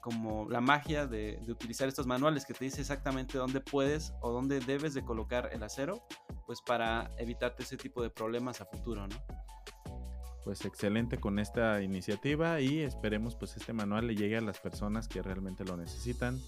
como 0.00 0.48
la 0.50 0.60
magia 0.60 1.06
de, 1.06 1.38
de, 1.46 1.52
utilizar 1.52 1.86
estos 1.86 2.08
manuales 2.08 2.44
que 2.44 2.54
te 2.54 2.64
dice 2.64 2.80
exactamente 2.80 3.38
dónde 3.38 3.60
puedes 3.60 4.12
o 4.20 4.32
dónde 4.32 4.58
debes 4.58 4.94
de 4.94 5.04
colocar 5.04 5.50
el 5.52 5.62
acero, 5.62 6.02
pues 6.44 6.60
para 6.60 7.12
evitarte 7.18 7.62
ese 7.62 7.76
tipo 7.76 8.02
de 8.02 8.10
problemas 8.10 8.60
a 8.60 8.66
futuro, 8.66 9.06
¿no? 9.06 9.16
Pues 10.44 10.64
excelente 10.64 11.18
con 11.18 11.38
esta 11.38 11.82
iniciativa 11.82 12.60
y 12.60 12.80
esperemos 12.80 13.34
pues 13.36 13.56
este 13.56 13.72
manual 13.72 14.06
le 14.06 14.16
llegue 14.16 14.36
a 14.36 14.40
las 14.40 14.58
personas 14.60 15.08
que 15.08 15.22
realmente 15.22 15.64
lo 15.64 15.76
necesitan. 15.76 16.40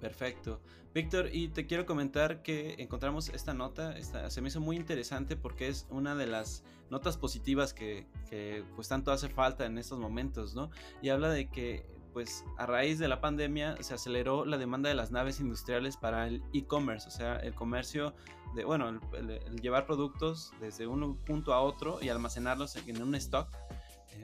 Perfecto. 0.00 0.60
Víctor, 0.94 1.28
y 1.32 1.48
te 1.48 1.66
quiero 1.66 1.86
comentar 1.86 2.42
que 2.42 2.76
encontramos 2.78 3.28
esta 3.28 3.52
nota, 3.52 3.96
esta, 3.96 4.30
se 4.30 4.40
me 4.40 4.48
hizo 4.48 4.60
muy 4.60 4.76
interesante 4.76 5.36
porque 5.36 5.68
es 5.68 5.86
una 5.90 6.14
de 6.14 6.26
las 6.26 6.64
notas 6.90 7.16
positivas 7.16 7.74
que, 7.74 8.06
que 8.30 8.64
pues 8.74 8.88
tanto 8.88 9.12
hace 9.12 9.28
falta 9.28 9.66
en 9.66 9.76
estos 9.76 9.98
momentos, 9.98 10.54
¿no? 10.54 10.70
Y 11.02 11.10
habla 11.10 11.30
de 11.30 11.48
que 11.50 11.84
pues 12.18 12.44
a 12.56 12.66
raíz 12.66 12.98
de 12.98 13.06
la 13.06 13.20
pandemia 13.20 13.80
se 13.80 13.94
aceleró 13.94 14.44
la 14.44 14.58
demanda 14.58 14.88
de 14.88 14.96
las 14.96 15.12
naves 15.12 15.38
industriales 15.38 15.96
para 15.96 16.26
el 16.26 16.42
e-commerce, 16.52 17.06
o 17.06 17.12
sea, 17.12 17.36
el 17.36 17.54
comercio 17.54 18.12
de, 18.56 18.64
bueno, 18.64 18.88
el, 18.88 19.60
llevar 19.62 19.86
productos 19.86 20.50
desde 20.60 20.88
un 20.88 21.16
punto 21.18 21.54
a 21.54 21.60
otro 21.60 22.00
y 22.02 22.08
almacenarlos 22.08 22.74
en 22.74 23.00
un 23.00 23.14
stock 23.14 23.48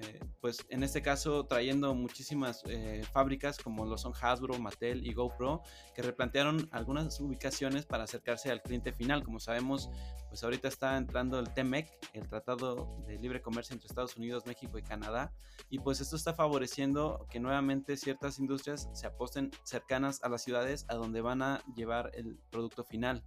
eh, 0.03 0.21
pues 0.41 0.59
en 0.69 0.83
este 0.83 1.03
caso 1.03 1.45
trayendo 1.47 1.95
muchísimas 1.95 2.63
eh, 2.67 3.03
fábricas 3.13 3.59
como 3.59 3.87
lo 3.87 3.97
son 3.97 4.13
Hasbro, 4.21 4.59
Mattel 4.59 5.07
y 5.07 5.13
GoPro, 5.13 5.63
que 5.95 6.03
replantearon 6.03 6.69
algunas 6.73 7.19
ubicaciones 7.21 7.87
para 7.87 8.05
acercarse 8.05 8.51
al 8.51 8.63
cliente 8.63 8.93
final. 8.93 9.23
Como 9.25 9.41
sabemos, 9.41 9.91
pues 10.29 10.43
ahorita 10.43 10.69
está 10.69 10.97
entrando 10.97 11.39
el 11.39 11.53
TEMEC, 11.53 11.89
el 12.13 12.29
Tratado 12.29 12.99
de 13.07 13.19
Libre 13.19 13.41
Comercio 13.41 13.75
entre 13.75 13.87
Estados 13.87 14.17
Unidos, 14.17 14.47
México 14.47 14.79
y 14.79 14.83
Canadá, 14.83 15.33
y 15.71 15.79
pues 15.79 16.01
esto 16.01 16.17
está 16.17 16.35
favoreciendo 16.35 17.27
que 17.31 17.41
nuevamente 17.41 17.97
ciertas 17.97 18.39
industrias 18.39 18.89
se 18.93 19.07
aposten 19.07 19.51
cercanas 19.63 20.23
a 20.23 20.29
las 20.29 20.43
ciudades 20.43 20.87
a 20.89 20.95
donde 20.95 21.21
van 21.21 21.43
a 21.43 21.63
llevar 21.75 22.11
el 22.15 22.39
producto 22.51 22.85
final. 22.85 23.25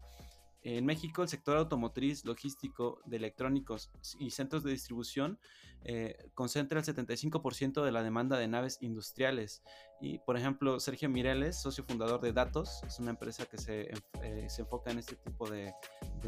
En 0.70 0.86
México, 0.86 1.24
el 1.24 1.30
sector 1.30 1.56
automotriz, 1.56 2.26
logístico, 2.26 3.00
de 3.06 3.16
electrónicos 3.16 3.90
y 4.20 4.32
centros 4.32 4.66
de 4.66 4.72
distribución 4.72 5.40
eh, 5.86 6.30
concentra 6.34 6.78
el 6.82 6.86
75% 6.86 7.86
de 7.86 7.92
la 7.94 8.04
demanda 8.04 8.38
de 8.38 8.50
naves 8.50 8.78
industriales. 8.82 9.64
Y, 10.02 10.20
por 10.20 10.36
ejemplo, 10.36 10.82
Sergio 10.82 11.08
Mireles, 11.08 11.56
socio 11.56 11.86
fundador 11.86 12.20
de 12.20 12.34
Datos, 12.34 12.82
es 12.86 13.00
una 13.00 13.12
empresa 13.12 13.46
que 13.46 13.58
se, 13.58 13.84
eh, 14.22 14.48
enfoca 14.58 14.92
en 14.92 15.00
este 15.00 15.16
tipo 15.16 15.50
de, 15.50 15.74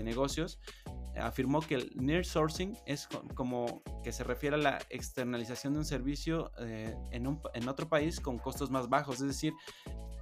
negocios, 0.01 0.61
afirmó 1.17 1.59
que 1.59 1.75
el 1.75 1.91
near 1.97 2.23
sourcing 2.23 2.77
es 2.85 3.09
como 3.35 3.83
que 4.05 4.13
se 4.13 4.23
refiere 4.23 4.55
a 4.55 4.59
la 4.59 4.79
externalización 4.89 5.73
de 5.73 5.79
un 5.79 5.85
servicio 5.85 6.53
eh, 6.59 6.95
en, 7.11 7.37
en 7.53 7.67
otro 7.67 7.89
país 7.89 8.21
con 8.21 8.37
costos 8.37 8.71
más 8.71 8.87
bajos. 8.87 9.19
Es 9.19 9.27
decir, 9.27 9.51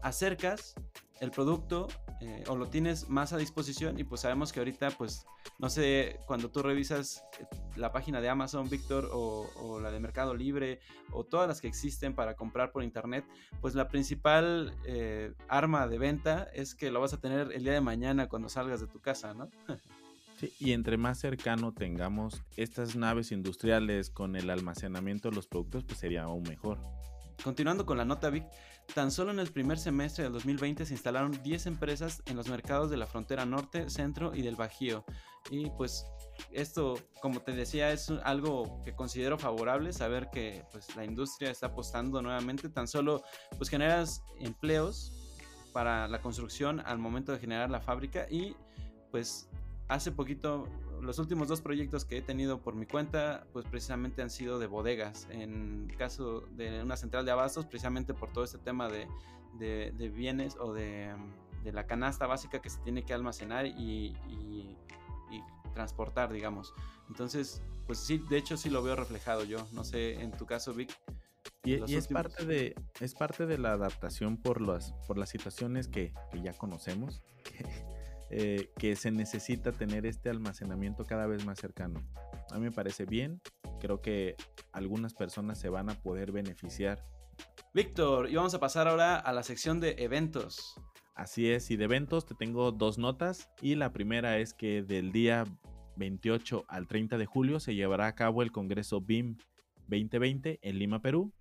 acercas 0.02 0.74
el 1.20 1.32
producto 1.32 1.88
eh, 2.22 2.44
o 2.48 2.56
lo 2.56 2.68
tienes 2.68 3.10
más 3.10 3.34
a 3.34 3.38
disposición 3.38 4.00
y 4.00 4.04
pues 4.04 4.22
sabemos 4.22 4.52
que 4.52 4.60
ahorita 4.60 4.92
pues 4.92 5.26
no 5.60 5.70
sé 5.70 6.20
cuando 6.26 6.50
tú 6.50 6.62
revisas 6.62 7.24
eh, 7.40 7.46
la 7.76 7.92
página 7.92 8.22
de 8.22 8.30
Amazon 8.30 8.70
Víctor 8.70 9.10
o, 9.12 9.80
la 9.82 9.92
de 9.92 10.00
Mercado 10.00 10.34
Libre 10.34 10.80
o 11.12 11.24
todas 11.24 11.48
las 11.48 11.62
que 11.62 11.68
existen 11.68 12.16
para 12.16 12.36
comprar 12.36 12.72
por 12.72 12.84
internet 12.84 13.26
pues 13.62 13.76
la 13.76 13.88
principal 13.88 14.74
eh, 14.86 15.34
arma 15.48 15.88
de 15.88 15.98
venta 15.98 16.48
es 16.54 16.76
que 16.76 16.92
lo 16.92 17.00
vas 17.00 17.14
a 17.14 17.20
tener 17.20 17.52
el 17.54 17.64
día 17.64 17.74
de 17.74 17.82
mañana 17.82 18.28
cuando 18.28 18.50
salgas 18.50 18.82
de 18.82 18.88
tu 18.88 19.00
casa 19.00 19.34
¿no? 19.34 19.50
Sí, 20.40 20.54
y 20.60 20.74
entre 20.74 20.98
más 20.98 21.18
cercano 21.18 21.74
tengamos 21.74 22.44
estas 22.58 22.96
naves 22.96 23.32
industriales 23.32 24.12
con 24.12 24.36
el 24.36 24.52
almacenamiento 24.52 25.32
de 25.32 25.36
los 25.36 25.48
productos, 25.48 25.84
pues 25.84 25.98
sería 25.98 26.24
aún 26.24 26.44
mejor. 26.44 26.80
Continuando 27.44 27.86
con 27.86 27.98
la 27.98 28.06
nota 28.06 28.30
Vic, 28.30 28.46
Tan 28.94 29.12
solo 29.12 29.32
en 29.32 29.40
el 29.40 29.52
primer 29.52 29.78
semestre 29.78 30.24
del 30.24 30.34
2020 30.34 30.86
se 30.86 30.94
instalaron 30.94 31.44
10 31.44 31.66
empresas 31.68 32.24
en 32.26 32.38
los 32.38 32.48
mercados 32.48 32.90
de 32.90 32.98
la 32.98 33.06
frontera 33.06 33.46
norte, 33.46 33.90
centro 33.90 34.34
y 34.34 34.42
del 34.42 34.56
Bajío. 34.56 35.04
Y 35.52 35.70
pues 35.72 36.06
esto, 36.52 36.98
como 37.22 37.42
te 37.42 37.52
decía, 37.52 37.92
es 37.92 38.10
algo 38.24 38.82
que 38.84 38.96
considero 38.96 39.38
favorable, 39.38 39.92
saber 39.92 40.30
que 40.32 40.64
pues, 40.72 40.96
la 40.96 41.04
industria 41.04 41.52
está 41.52 41.68
apostando 41.68 42.22
nuevamente. 42.22 42.70
Tan 42.70 42.88
solo 42.88 43.24
pues 43.58 43.70
generas 43.70 44.24
empleos 44.40 45.12
para 45.74 46.08
la 46.08 46.22
construcción 46.22 46.80
al 46.86 46.98
momento 46.98 47.34
de 47.34 47.40
generar 47.40 47.70
la 47.70 47.82
fábrica 47.82 48.26
y 48.30 48.56
pues 49.12 49.50
hace 49.88 50.12
poquito 50.12 50.68
los 51.02 51.20
últimos 51.20 51.48
dos 51.48 51.62
proyectos 51.62 52.06
que 52.06 52.18
he 52.18 52.22
tenido 52.22 52.62
por 52.62 52.76
mi 52.76 52.86
cuenta, 52.86 53.46
pues 53.54 53.66
precisamente 53.66 54.22
han 54.22 54.30
sido 54.30 54.60
de 54.60 54.68
bodegas. 54.68 55.28
En 55.30 55.94
caso 55.98 56.42
de 56.52 56.82
una 56.82 56.98
central 56.98 57.26
de 57.26 57.32
abastos, 57.32 57.66
precisamente 57.66 58.14
por 58.14 58.32
todo 58.32 58.44
este 58.44 58.58
tema 58.58 58.90
de, 58.90 59.08
bienes 60.14 60.56
o 60.60 60.74
de, 60.74 61.16
la 61.64 61.86
canasta 61.86 62.28
básica 62.28 62.62
que 62.62 62.70
se 62.70 62.80
tiene 62.80 63.04
que 63.04 63.14
almacenar 63.14 63.66
y, 63.66 64.16
transportar, 65.74 66.34
digamos. 66.34 66.74
Entonces, 67.08 67.62
pues 67.86 68.00
sí, 68.00 68.18
de 68.30 68.38
hecho 68.38 68.58
sí 68.58 68.72
lo 68.72 68.82
veo 68.82 68.96
reflejado 68.96 69.44
yo. 69.44 69.68
No 69.74 69.84
sé, 69.84 70.20
en 70.22 70.32
tu 70.32 70.48
caso, 70.48 70.74
Vic. 70.74 70.90
Y, 71.64 71.76
es, 71.96 72.08
parte 72.08 72.46
de, 72.46 72.74
es 73.00 73.14
parte 73.14 73.46
de 73.46 73.60
la 73.60 73.74
adaptación 73.74 74.38
por 74.38 74.60
las, 74.60 74.94
por 75.06 75.20
las 75.20 75.30
situaciones 75.30 75.88
que, 75.88 76.14
que 76.32 76.42
ya 76.42 76.54
conocemos. 76.54 77.22
Eh, 78.30 78.72
que 78.78 78.98
se 78.98 79.10
necesita 79.10 79.72
tener 79.72 80.06
este 80.06 80.30
almacenamiento 80.30 81.06
cada 81.06 81.28
vez 81.28 81.46
más 81.46 81.60
cercano. 81.60 82.06
A 82.52 82.56
mí 82.56 82.66
me 82.66 82.72
parece 82.72 83.06
bien, 83.06 83.42
creo 83.80 84.02
que 84.02 84.36
algunas 84.74 85.14
personas 85.14 85.58
se 85.60 85.70
van 85.70 85.90
a 85.90 85.96
poder 85.96 86.34
beneficiar. 86.34 87.06
Víctor, 87.74 88.30
y 88.30 88.36
vamos 88.36 88.54
a 88.54 88.60
pasar 88.60 88.90
ahora 88.90 89.16
a 89.16 89.32
la 89.32 89.44
sección 89.44 89.80
de 89.80 89.96
eventos. 90.00 90.76
Así 91.16 91.50
es, 91.50 91.72
y 91.72 91.78
de 91.78 91.86
eventos 91.86 92.26
te 92.26 92.36
tengo 92.36 92.72
dos 92.74 92.98
notas 92.98 93.50
y 93.62 93.76
la 93.76 93.94
primera 93.94 94.40
es 94.40 94.54
que 94.54 94.84
del 94.84 95.14
día 95.14 95.46
28 95.96 96.66
al 96.68 96.86
30 96.86 97.18
de 97.18 97.26
julio 97.26 97.60
se 97.62 97.76
llevará 97.76 98.08
a 98.08 98.16
cabo 98.16 98.44
el 98.44 98.52
Congreso 98.52 99.00
BIM 99.00 99.38
2020 99.88 100.60
en 100.62 100.80
Lima, 100.80 101.02
Perú, 101.02 101.34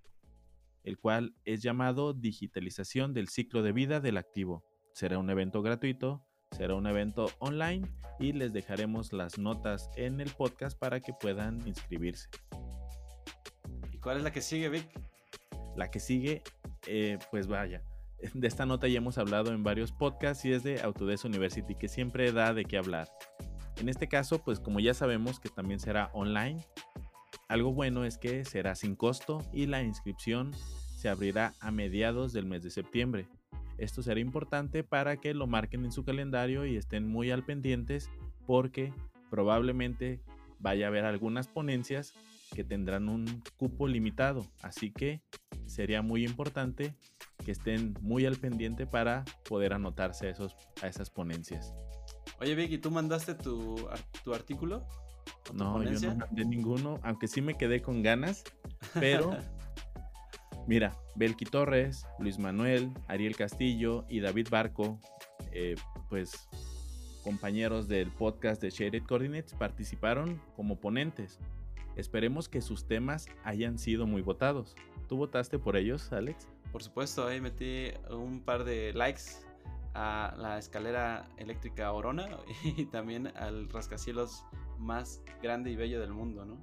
el 0.85 0.99
cual 0.99 1.35
es 1.45 1.63
llamado 1.63 2.15
Digitalización 2.15 3.13
del 3.13 3.29
Ciclo 3.29 3.63
de 3.63 3.73
Vida 3.73 4.01
del 4.01 4.19
Activo. 4.19 4.65
Será 4.93 5.19
un 5.19 5.29
evento 5.31 5.63
gratuito 5.63 6.25
Será 6.53 6.75
un 6.75 6.87
evento 6.87 7.31
online 7.39 7.87
y 8.19 8.33
les 8.33 8.53
dejaremos 8.53 9.13
las 9.13 9.39
notas 9.39 9.91
en 9.97 10.21
el 10.21 10.31
podcast 10.31 10.79
para 10.79 11.01
que 11.01 11.13
puedan 11.13 11.67
inscribirse. 11.67 12.29
¿Y 13.93 13.99
cuál 13.99 14.19
es 14.19 14.23
la 14.23 14.33
que 14.33 14.41
sigue, 14.41 14.69
Vic? 14.69 14.89
La 15.77 15.91
que 15.91 16.01
sigue, 16.01 16.43
eh, 16.87 17.19
pues 17.31 17.47
vaya. 17.47 17.83
De 18.35 18.47
esta 18.49 18.67
nota 18.67 18.89
ya 18.89 18.99
hemos 18.99 19.19
hablado 19.19 19.53
en 19.53 19.63
varios 19.63 19.93
podcasts 19.93 20.45
y 20.45 20.53
es 20.53 20.63
de 20.63 20.81
Autodesk 20.81 21.27
University, 21.27 21.75
que 21.75 21.89
siempre 21.89 22.33
da 22.33 22.55
de 22.55 22.65
qué 22.65 22.79
hablar. 22.79 23.09
En 23.77 23.89
este 23.89 24.09
caso, 24.09 24.43
pues 24.43 24.59
como 24.59 24.81
ya 24.81 24.95
sabemos 24.95 25.39
que 25.39 25.51
también 25.51 25.81
será 25.81 26.11
online, 26.15 26.65
algo 27.49 27.73
bueno 27.73 28.05
es 28.05 28.19
que 28.19 28.45
será 28.45 28.75
sin 28.75 28.97
costo 28.97 29.43
y 29.53 29.67
la 29.67 29.83
inscripción 29.83 30.53
se 30.97 31.09
abrirá 31.09 31.53
a 31.61 31.71
mediados 31.71 32.33
del 32.33 32.47
mes 32.47 32.63
de 32.63 32.71
septiembre. 32.71 33.29
Esto 33.79 34.03
será 34.03 34.21
importante 34.21 34.83
para 34.85 35.19
que 35.19 35.35
lo 35.35 35.47
marquen 35.47 35.85
en 35.85 35.93
su 35.93 36.05
calendario 36.05 36.67
y 36.67 36.77
estén 36.77 37.07
muy 37.09 37.31
al 37.31 37.45
pendientes 37.45 38.11
porque 38.47 38.93
probablemente 39.31 40.21
vaya 40.59 40.87
a 40.87 40.89
haber 40.89 41.05
algunas 41.05 41.49
ponencias 41.49 42.15
que 42.55 42.65
tendrán 42.65 43.09
un 43.09 43.43
cupo 43.57 43.87
limitado. 43.89 44.47
Así 44.63 44.91
que 44.91 45.21
sería 45.67 46.03
muy 46.03 46.25
importante 46.25 46.95
que 47.45 47.53
estén 47.53 47.95
muy 48.01 48.25
al 48.25 48.37
pendiente 48.37 48.87
para 48.87 49.25
poder 49.49 49.73
anotarse 49.73 50.29
a, 50.29 50.31
esos, 50.31 50.57
a 50.83 50.89
esas 50.89 51.11
ponencias. 51.11 51.75
Oye, 52.41 52.55
Vicky, 52.55 52.79
¿tú 52.79 52.91
mandaste 52.91 53.35
tu, 53.35 53.77
tu 54.25 54.35
artículo? 54.35 54.87
No, 55.55 55.83
yo 55.83 56.01
no 56.01 56.17
mandé 56.17 56.45
ninguno, 56.45 57.01
aunque 57.03 57.29
sí 57.29 57.41
me 57.41 57.55
quedé 57.55 57.81
con 57.81 58.03
ganas, 58.03 58.45
pero 58.95 59.37
Mira, 60.67 60.99
Belki 61.15 61.45
Torres, 61.45 62.07
Luis 62.19 62.41
Manuel, 62.41 62.91
Ariel 63.07 63.37
Castillo 63.37 64.05
y 64.09 64.19
David 64.19 64.49
Barco, 64.51 64.99
eh, 65.53 65.77
pues 66.09 66.49
compañeros 67.23 67.87
del 67.87 68.11
podcast 68.11 68.61
de 68.61 68.71
Shared 68.71 69.05
Coordinates, 69.05 69.55
participaron 69.55 70.41
como 70.57 70.81
ponentes. 70.81 71.39
Esperemos 71.95 72.49
que 72.49 72.61
sus 72.61 72.87
temas 72.87 73.27
hayan 73.45 73.79
sido 73.79 74.07
muy 74.09 74.23
votados. 74.23 74.75
¿Tú 75.09 75.17
votaste 75.17 75.59
por 75.59 75.77
ellos, 75.77 76.13
Alex? 76.13 76.49
Por 76.73 76.83
supuesto, 76.83 77.27
ahí 77.29 77.41
metí 77.41 77.91
un 78.11 78.41
par 78.41 78.65
de 78.65 78.93
likes 78.93 79.47
a 79.95 80.35
la 80.37 80.59
escalera 80.59 81.29
eléctrica 81.37 81.93
Orona 81.93 82.29
y 82.65 82.87
también 82.87 83.29
al 83.37 83.69
rascacielos 83.69 84.45
más 84.79 85.23
grande 85.43 85.71
y 85.71 85.77
bello 85.77 86.01
del 86.01 86.13
mundo, 86.13 86.45
¿no? 86.45 86.59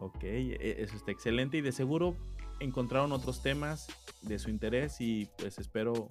Ok, 0.00 0.24
e, 0.24 0.76
eso 0.78 0.96
está 0.96 1.12
excelente 1.12 1.58
y 1.58 1.60
de 1.60 1.72
seguro 1.72 2.16
encontraron 2.60 3.12
otros 3.12 3.42
temas 3.42 3.88
de 4.22 4.38
su 4.38 4.50
interés 4.50 5.00
y 5.00 5.28
pues 5.38 5.58
espero 5.58 6.10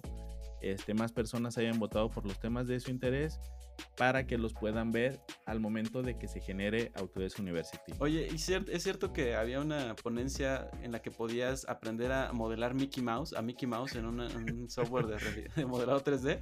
este, 0.60 0.94
más 0.94 1.12
personas 1.12 1.58
hayan 1.58 1.78
votado 1.78 2.10
por 2.10 2.26
los 2.26 2.38
temas 2.40 2.66
de 2.66 2.80
su 2.80 2.90
interés 2.90 3.38
para 3.96 4.26
que 4.26 4.38
los 4.38 4.54
puedan 4.54 4.90
ver 4.90 5.20
al 5.46 5.60
momento 5.60 6.02
de 6.02 6.18
que 6.18 6.26
se 6.26 6.40
genere 6.40 6.90
Autodesk 6.96 7.38
University. 7.38 7.92
Oye, 7.98 8.28
¿y 8.30 8.34
es 8.34 8.82
cierto 8.82 9.12
que 9.12 9.36
había 9.36 9.60
una 9.60 9.94
ponencia 9.94 10.68
en 10.82 10.92
la 10.92 11.00
que 11.00 11.10
podías 11.10 11.68
aprender 11.68 12.10
a 12.10 12.32
modelar 12.32 12.74
Mickey 12.74 13.02
Mouse, 13.02 13.34
a 13.34 13.42
Mickey 13.42 13.68
Mouse 13.68 13.94
en, 13.94 14.06
un 14.06 14.68
software 14.68 15.06
de, 15.06 15.48
de, 15.54 15.66
modelado 15.66 16.02
3D? 16.02 16.40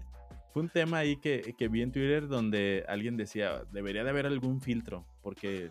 Fue 0.53 0.63
un 0.63 0.71
tema 0.71 0.99
ahí 0.99 1.19
que, 1.19 1.55
que 1.59 1.69
vi 1.69 1.83
en 1.83 1.93
Twitter 1.93 2.29
donde 2.29 2.85
alguien 2.89 3.19
decía, 3.19 3.65
debería 3.71 4.05
de 4.05 4.11
haber 4.11 4.25
algún 4.25 4.63
filtro, 4.63 5.07
porque 5.21 5.71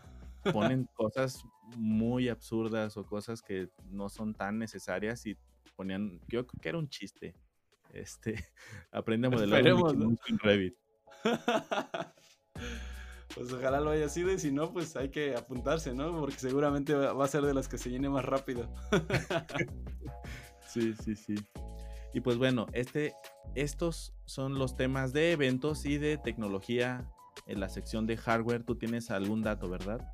ponen 0.53 0.87
cosas 0.95 1.43
muy 1.75 2.29
absurdas 2.29 2.97
o 2.97 3.05
cosas 3.05 3.41
que 3.41 3.69
no 3.89 4.09
son 4.09 4.33
tan 4.33 4.59
necesarias 4.59 5.25
y 5.25 5.37
ponían, 5.75 6.19
yo 6.27 6.45
creo 6.45 6.61
que 6.61 6.69
era 6.69 6.77
un 6.77 6.89
chiste. 6.89 7.35
Este, 7.93 8.35
aprende 8.91 9.27
a 9.27 9.29
modelar 9.29 9.65
en 9.65 10.39
Revit. 10.39 10.75
pues 13.35 13.51
ojalá 13.51 13.79
lo 13.79 13.89
haya 13.89 14.09
sido 14.09 14.31
y 14.31 14.39
si 14.39 14.51
no, 14.51 14.71
pues 14.71 14.95
hay 14.95 15.09
que 15.09 15.35
apuntarse, 15.35 15.93
¿no? 15.93 16.19
Porque 16.19 16.37
seguramente 16.37 16.93
va 16.93 17.23
a 17.23 17.27
ser 17.27 17.43
de 17.43 17.53
las 17.53 17.67
que 17.67 17.77
se 17.77 17.89
llene 17.89 18.09
más 18.09 18.25
rápido. 18.25 18.69
sí, 20.67 20.93
sí, 21.03 21.15
sí. 21.15 21.35
Y 22.13 22.21
pues 22.21 22.37
bueno, 22.37 22.67
este, 22.71 23.13
estos 23.55 24.13
son 24.25 24.57
los 24.57 24.77
temas 24.77 25.11
de 25.11 25.33
eventos 25.33 25.85
y 25.85 25.97
de 25.97 26.17
tecnología 26.17 27.11
en 27.45 27.59
la 27.59 27.69
sección 27.69 28.07
de 28.07 28.15
hardware. 28.15 28.63
Tú 28.63 28.75
tienes 28.75 29.11
algún 29.11 29.41
dato, 29.41 29.69
¿verdad? 29.69 30.13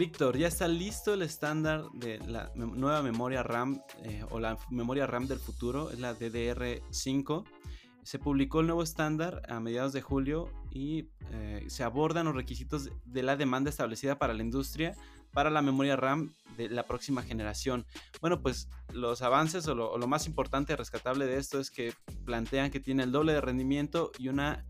Víctor, 0.00 0.38
ya 0.38 0.48
está 0.48 0.66
listo 0.66 1.12
el 1.12 1.20
estándar 1.20 1.84
de 1.92 2.20
la 2.20 2.50
nueva 2.54 3.02
memoria 3.02 3.42
RAM 3.42 3.82
eh, 4.02 4.24
o 4.30 4.40
la 4.40 4.56
memoria 4.70 5.06
RAM 5.06 5.26
del 5.26 5.38
futuro, 5.38 5.90
es 5.90 5.98
la 5.98 6.18
DDR5. 6.18 7.44
Se 8.02 8.18
publicó 8.18 8.60
el 8.60 8.68
nuevo 8.68 8.82
estándar 8.82 9.42
a 9.46 9.60
mediados 9.60 9.92
de 9.92 10.00
julio 10.00 10.50
y 10.70 11.10
eh, 11.32 11.66
se 11.68 11.84
abordan 11.84 12.24
los 12.24 12.34
requisitos 12.34 12.88
de 13.04 13.22
la 13.22 13.36
demanda 13.36 13.68
establecida 13.68 14.18
para 14.18 14.32
la 14.32 14.42
industria 14.42 14.96
para 15.32 15.50
la 15.50 15.62
memoria 15.62 15.96
RAM 15.96 16.32
de 16.56 16.68
la 16.68 16.84
próxima 16.84 17.22
generación. 17.22 17.86
Bueno, 18.20 18.42
pues 18.42 18.68
los 18.92 19.22
avances 19.22 19.66
o 19.68 19.74
lo, 19.74 20.06
más 20.06 20.26
importante 20.26 20.76
rescatable 20.76 21.26
de 21.26 21.38
esto 21.38 21.60
es 21.60 21.70
que 21.70 21.94
plantean 22.24 22.70
que 22.70 22.80
tiene 22.80 23.04
el 23.04 23.12
doble 23.12 23.32
de 23.32 23.40
rendimiento 23.40 24.10
y 24.18 24.28
una 24.28 24.64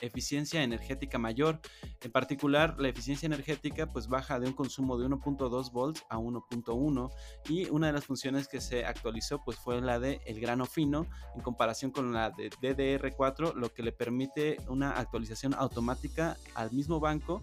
eficiencia 0.00 0.62
energética 0.62 1.18
mayor. 1.18 1.60
En 2.02 2.10
particular, 2.10 2.76
la 2.78 2.88
eficiencia 2.88 3.26
energética 3.26 3.86
pues 3.86 4.08
baja 4.08 4.38
de 4.40 4.48
un 4.48 4.52
consumo 4.52 4.98
de 4.98 5.08
1.2 5.08 5.72
volts 5.72 6.04
a 6.10 6.18
1.1 6.18 7.10
y 7.48 7.70
una 7.70 7.86
de 7.86 7.92
las 7.92 8.04
funciones 8.04 8.48
que 8.48 8.60
se 8.60 8.84
actualizó 8.84 9.42
pues 9.44 9.56
fue 9.56 9.80
la 9.80 9.98
de 9.98 10.20
el 10.26 10.40
grano 10.40 10.66
fino 10.66 11.06
en 11.34 11.42
comparación 11.42 11.90
con 11.90 12.12
la 12.12 12.30
de 12.30 12.50
DDR4, 12.50 13.54
lo 13.54 13.72
que 13.72 13.82
le 13.82 13.92
permite 13.92 14.58
una 14.68 14.92
actualización 14.92 15.54
automática 15.54 16.36
al 16.54 16.72
mismo 16.72 17.00
banco 17.00 17.42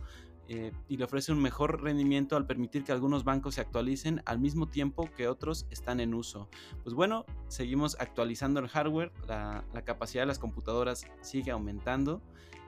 eh, 0.50 0.72
y 0.88 0.98
le 0.98 1.04
ofrece 1.04 1.32
un 1.32 1.42
mejor 1.42 1.82
rendimiento 1.82 2.36
al 2.38 2.46
permitir 2.46 2.84
que 2.84 2.92
algunos 2.92 3.24
bancos 3.24 3.56
se 3.56 3.62
actualicen 3.62 4.22
al 4.26 4.40
mismo 4.40 4.68
tiempo 4.68 5.10
que 5.16 5.28
otros 5.28 5.68
están 5.72 6.00
en 6.00 6.14
uso. 6.14 6.50
Pues 6.84 6.96
bueno, 6.96 7.26
seguimos 7.48 7.98
actualizando 8.00 8.60
el 8.60 8.68
hardware, 8.68 9.12
la, 9.28 9.66
la 9.74 9.82
capacidad 9.84 10.24
de 10.24 10.28
las 10.28 10.40
computadoras 10.40 11.06
sigue 11.22 11.52
aumentando 11.52 12.22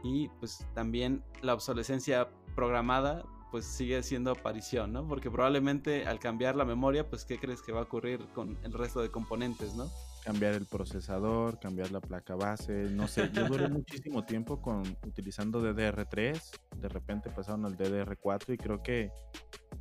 y 0.04 0.30
pues 0.40 0.68
también 0.74 1.24
la 1.42 1.54
obsolescencia 1.54 2.30
programada 2.56 3.24
pues 3.52 3.66
sigue 3.66 4.04
siendo 4.04 4.32
aparición, 4.32 4.94
¿no? 4.94 5.08
Porque 5.08 5.32
probablemente 5.32 6.06
al 6.06 6.20
cambiar 6.20 6.56
la 6.56 6.66
memoria, 6.66 7.10
pues 7.10 7.26
¿qué 7.26 7.40
crees 7.40 7.62
que 7.62 7.72
va 7.72 7.80
a 7.80 7.84
ocurrir 7.84 8.28
con 8.34 8.58
el 8.64 8.74
resto 8.74 9.02
de 9.02 9.10
componentes, 9.10 9.74
¿no? 9.76 9.90
Cambiar 10.30 10.54
el 10.54 10.68
procesador, 10.68 11.60
cambiar 11.60 11.90
la 11.90 12.02
placa 12.02 12.36
base, 12.36 12.92
no 12.92 13.08
sé, 13.08 13.32
yo 13.34 13.48
duré 13.48 13.68
muchísimo 13.68 14.24
tiempo 14.26 14.62
con 14.62 14.84
utilizando 15.04 15.60
DDR3, 15.60 16.40
de 16.76 16.88
repente 16.88 17.32
pasaron 17.32 17.66
al 17.66 17.76
DDR4 17.76 18.54
y 18.54 18.58
creo 18.58 18.84
que 18.84 19.12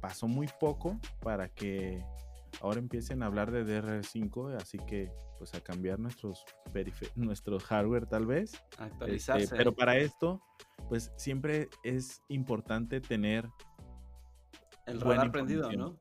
pasó 0.00 0.26
muy 0.26 0.48
poco 0.58 0.98
para 1.20 1.50
que 1.50 2.02
ahora 2.62 2.78
empiecen 2.78 3.22
a 3.22 3.26
hablar 3.26 3.50
de 3.50 3.62
DDR5, 3.62 4.56
así 4.56 4.78
que 4.78 5.12
pues 5.36 5.52
a 5.52 5.60
cambiar 5.60 5.98
nuestros 5.98 6.46
nuestro 7.14 7.60
hardware 7.60 8.06
tal 8.06 8.24
vez. 8.24 8.54
Este, 8.54 8.82
Actualizarse. 8.84 9.54
pero 9.54 9.74
para 9.74 9.98
esto, 9.98 10.40
pues 10.88 11.12
siempre 11.18 11.68
es 11.84 12.22
importante 12.28 13.02
tener 13.02 13.46
el 14.86 14.98
radar 14.98 15.30
prendido, 15.30 15.70
¿no? 15.72 15.98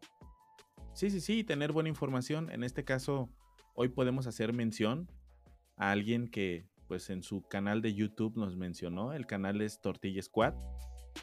Sí, 0.94 1.12
sí, 1.12 1.20
sí, 1.20 1.44
tener 1.44 1.74
buena 1.74 1.90
información. 1.90 2.50
En 2.50 2.64
este 2.64 2.86
caso, 2.86 3.30
Hoy 3.80 3.90
podemos 3.90 4.26
hacer 4.26 4.54
mención 4.54 5.08
a 5.76 5.92
alguien 5.92 6.30
que 6.30 6.66
pues 6.88 7.12
en 7.12 7.22
su 7.22 7.44
canal 7.44 7.84
de 7.84 7.94
YouTube 7.94 8.36
nos 8.36 8.58
mencionó. 8.58 9.14
El 9.14 9.28
canal 9.28 9.62
es 9.62 9.82
Tortilla 9.82 10.20
Squad. 10.24 10.56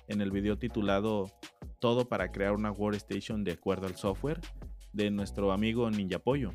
En 0.07 0.21
el 0.21 0.31
video 0.31 0.57
titulado 0.57 1.33
Todo 1.81 2.09
para 2.09 2.31
crear 2.31 2.53
una 2.53 2.71
workstation 2.71 3.43
de 3.43 3.51
acuerdo 3.51 3.89
al 3.89 3.97
software 3.97 4.41
de 4.93 5.11
nuestro 5.11 5.51
amigo 5.51 5.91
Ninja 5.91 6.21
Pollo. 6.21 6.53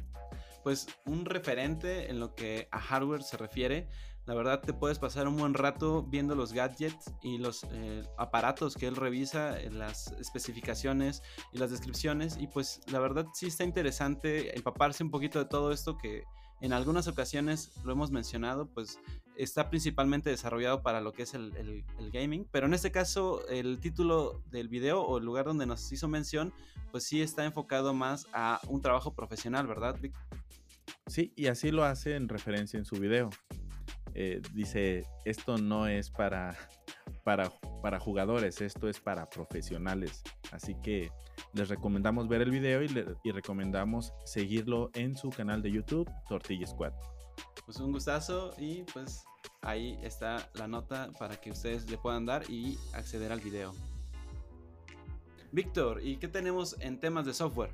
Pues 0.64 0.88
un 1.06 1.26
referente 1.26 2.10
en 2.10 2.22
lo 2.22 2.34
que 2.34 2.70
a 2.72 2.80
hardware 2.80 3.22
se 3.22 3.36
refiere. 3.36 3.90
La 4.30 4.36
verdad 4.36 4.62
te 4.62 4.74
puedes 4.74 5.00
pasar 5.00 5.28
un 5.28 5.38
buen 5.38 5.56
rato 5.56 6.04
viendo 6.04 6.36
los 6.36 6.54
gadgets 6.54 7.12
y 7.24 7.40
los 7.40 7.64
eh, 7.72 8.04
aparatos 8.16 8.76
que 8.76 8.86
él 8.86 8.96
revisa, 8.96 9.58
las 9.72 10.12
especificaciones 10.20 11.24
y 11.52 11.58
las 11.58 11.72
descripciones. 11.72 12.38
Y 12.40 12.46
pues 12.46 12.80
la 12.92 13.00
verdad 13.00 13.26
sí 13.34 13.48
está 13.48 13.64
interesante 13.64 14.56
empaparse 14.56 15.04
un 15.04 15.10
poquito 15.10 15.40
de 15.40 15.46
todo 15.46 15.72
esto 15.72 15.98
que 15.98 16.26
en 16.62 16.74
algunas 16.74 17.08
ocasiones 17.08 17.72
lo 17.84 17.92
hemos 17.92 18.12
mencionado, 18.12 18.68
pues 18.68 19.00
está 19.36 19.72
principalmente 19.72 20.30
desarrollado 20.30 20.84
para 20.84 21.02
lo 21.02 21.12
que 21.12 21.24
es 21.24 21.34
el, 21.34 21.56
el, 21.58 22.12
gaming, 22.12 22.48
pero 22.52 22.68
en 22.68 22.76
este 22.76 22.92
caso 22.92 23.48
el 23.48 23.80
título 23.80 24.44
del 24.52 24.68
video 24.68 25.02
o 25.02 25.18
el 25.18 25.26
lugar 25.26 25.46
donde 25.46 25.66
nos 25.66 25.92
hizo 25.92 26.08
mención, 26.08 26.54
pues 26.92 27.04
sí 27.04 27.24
está 27.24 27.46
enfocado 27.46 27.96
más 27.96 28.28
a 28.34 28.62
un 28.68 28.84
trabajo 28.84 29.16
profesional, 29.16 29.66
¿verdad, 29.66 29.98
Vic? 30.00 30.14
Sí, 31.08 31.34
y 31.36 31.48
así 31.48 31.72
lo 31.72 31.84
hace 31.84 32.16
en 32.16 32.30
referencia 32.30 32.78
en 32.78 32.86
su 32.86 32.98
video. 32.98 33.32
Eh, 34.22 34.42
dice, 34.54 35.06
esto 35.24 35.58
no 35.58 35.88
es 35.88 36.10
para, 36.10 36.54
para, 37.24 37.50
para 37.82 38.02
jugadores, 38.02 38.60
esto 38.60 38.90
es 38.90 39.00
para 39.00 39.30
profesionales. 39.30 40.22
Así 40.52 40.76
que 40.84 41.10
les 41.54 41.70
recomendamos 41.70 42.28
ver 42.28 42.42
el 42.42 42.52
video 42.52 42.84
y, 42.84 42.90
y 43.24 43.32
recomendamos 43.32 44.12
seguirlo 44.26 44.90
en 44.94 45.16
su 45.16 45.30
canal 45.30 45.62
de 45.62 45.72
YouTube, 45.72 46.12
Tortilla 46.28 46.68
Squad. 46.68 46.92
Pues 47.66 47.80
un 47.80 47.94
gustazo 47.94 48.54
y 48.58 48.84
pues 48.92 49.24
ahí 49.62 49.98
está 50.04 50.50
la 50.56 50.68
nota 50.68 51.10
para 51.18 51.40
que 51.40 51.52
ustedes 51.52 51.90
le 51.90 51.98
puedan 51.98 52.26
dar 52.26 52.44
y 52.50 52.78
acceder 52.92 53.32
al 53.32 53.40
video. 53.40 53.74
Víctor, 55.54 56.06
¿y 56.06 56.18
qué 56.18 56.28
tenemos 56.28 56.76
en 56.82 57.00
temas 57.00 57.26
de 57.26 57.34
software? 57.34 57.72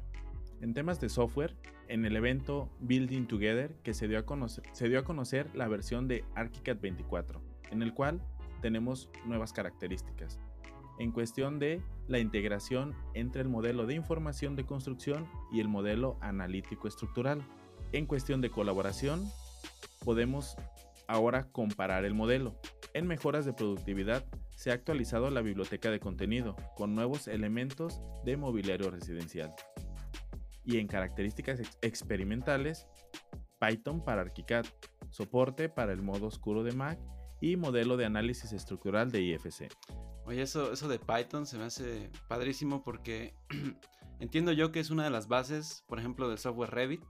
En 0.61 0.73
temas 0.73 0.99
de 0.99 1.09
software, 1.09 1.55
en 1.87 2.05
el 2.05 2.15
evento 2.15 2.69
Building 2.79 3.27
Together 3.27 3.75
que 3.83 3.93
se 3.93 4.07
dio 4.07 4.19
a 4.19 4.25
conocer, 4.25 4.63
se 4.71 4.89
dio 4.89 4.99
a 4.99 5.03
conocer 5.03 5.53
la 5.53 5.67
versión 5.67 6.07
de 6.07 6.23
ArchiCAD 6.35 6.77
24, 6.79 7.41
en 7.71 7.81
el 7.81 7.93
cual 7.93 8.21
tenemos 8.61 9.09
nuevas 9.25 9.53
características. 9.53 10.39
En 10.97 11.11
cuestión 11.11 11.59
de 11.59 11.81
la 12.07 12.19
integración 12.19 12.95
entre 13.13 13.41
el 13.41 13.49
modelo 13.49 13.85
de 13.85 13.95
información 13.95 14.55
de 14.55 14.65
construcción 14.65 15.27
y 15.51 15.59
el 15.59 15.67
modelo 15.67 16.17
analítico 16.21 16.87
estructural. 16.87 17.43
En 17.91 18.05
cuestión 18.05 18.39
de 18.39 18.49
colaboración, 18.49 19.29
podemos 20.05 20.55
ahora 21.07 21.51
comparar 21.51 22.05
el 22.05 22.13
modelo. 22.13 22.55
En 22.93 23.07
mejoras 23.07 23.45
de 23.45 23.53
productividad, 23.53 24.25
se 24.55 24.71
ha 24.71 24.73
actualizado 24.73 25.29
la 25.29 25.41
biblioteca 25.41 25.91
de 25.91 25.99
contenido 25.99 26.55
con 26.77 26.95
nuevos 26.95 27.27
elementos 27.27 28.01
de 28.23 28.37
mobiliario 28.37 28.89
residencial 28.89 29.53
y 30.65 30.79
en 30.79 30.87
características 30.87 31.59
experimentales, 31.81 32.87
Python 33.59 34.03
para 34.03 34.21
ArchiCAD, 34.21 34.65
soporte 35.09 35.69
para 35.69 35.93
el 35.93 36.01
modo 36.01 36.27
oscuro 36.27 36.63
de 36.63 36.73
Mac 36.73 36.99
y 37.41 37.55
modelo 37.57 37.97
de 37.97 38.05
análisis 38.05 38.51
estructural 38.51 39.11
de 39.11 39.21
IFC. 39.21 39.69
Oye, 40.25 40.41
eso, 40.41 40.71
eso 40.71 40.87
de 40.87 40.99
Python 40.99 41.45
se 41.45 41.57
me 41.57 41.65
hace 41.65 42.09
padrísimo 42.27 42.83
porque 42.83 43.35
entiendo 44.19 44.51
yo 44.51 44.71
que 44.71 44.79
es 44.79 44.89
una 44.89 45.03
de 45.03 45.11
las 45.11 45.27
bases, 45.27 45.83
por 45.87 45.99
ejemplo, 45.99 46.27
del 46.29 46.39
software 46.39 46.71
Revit 46.71 47.03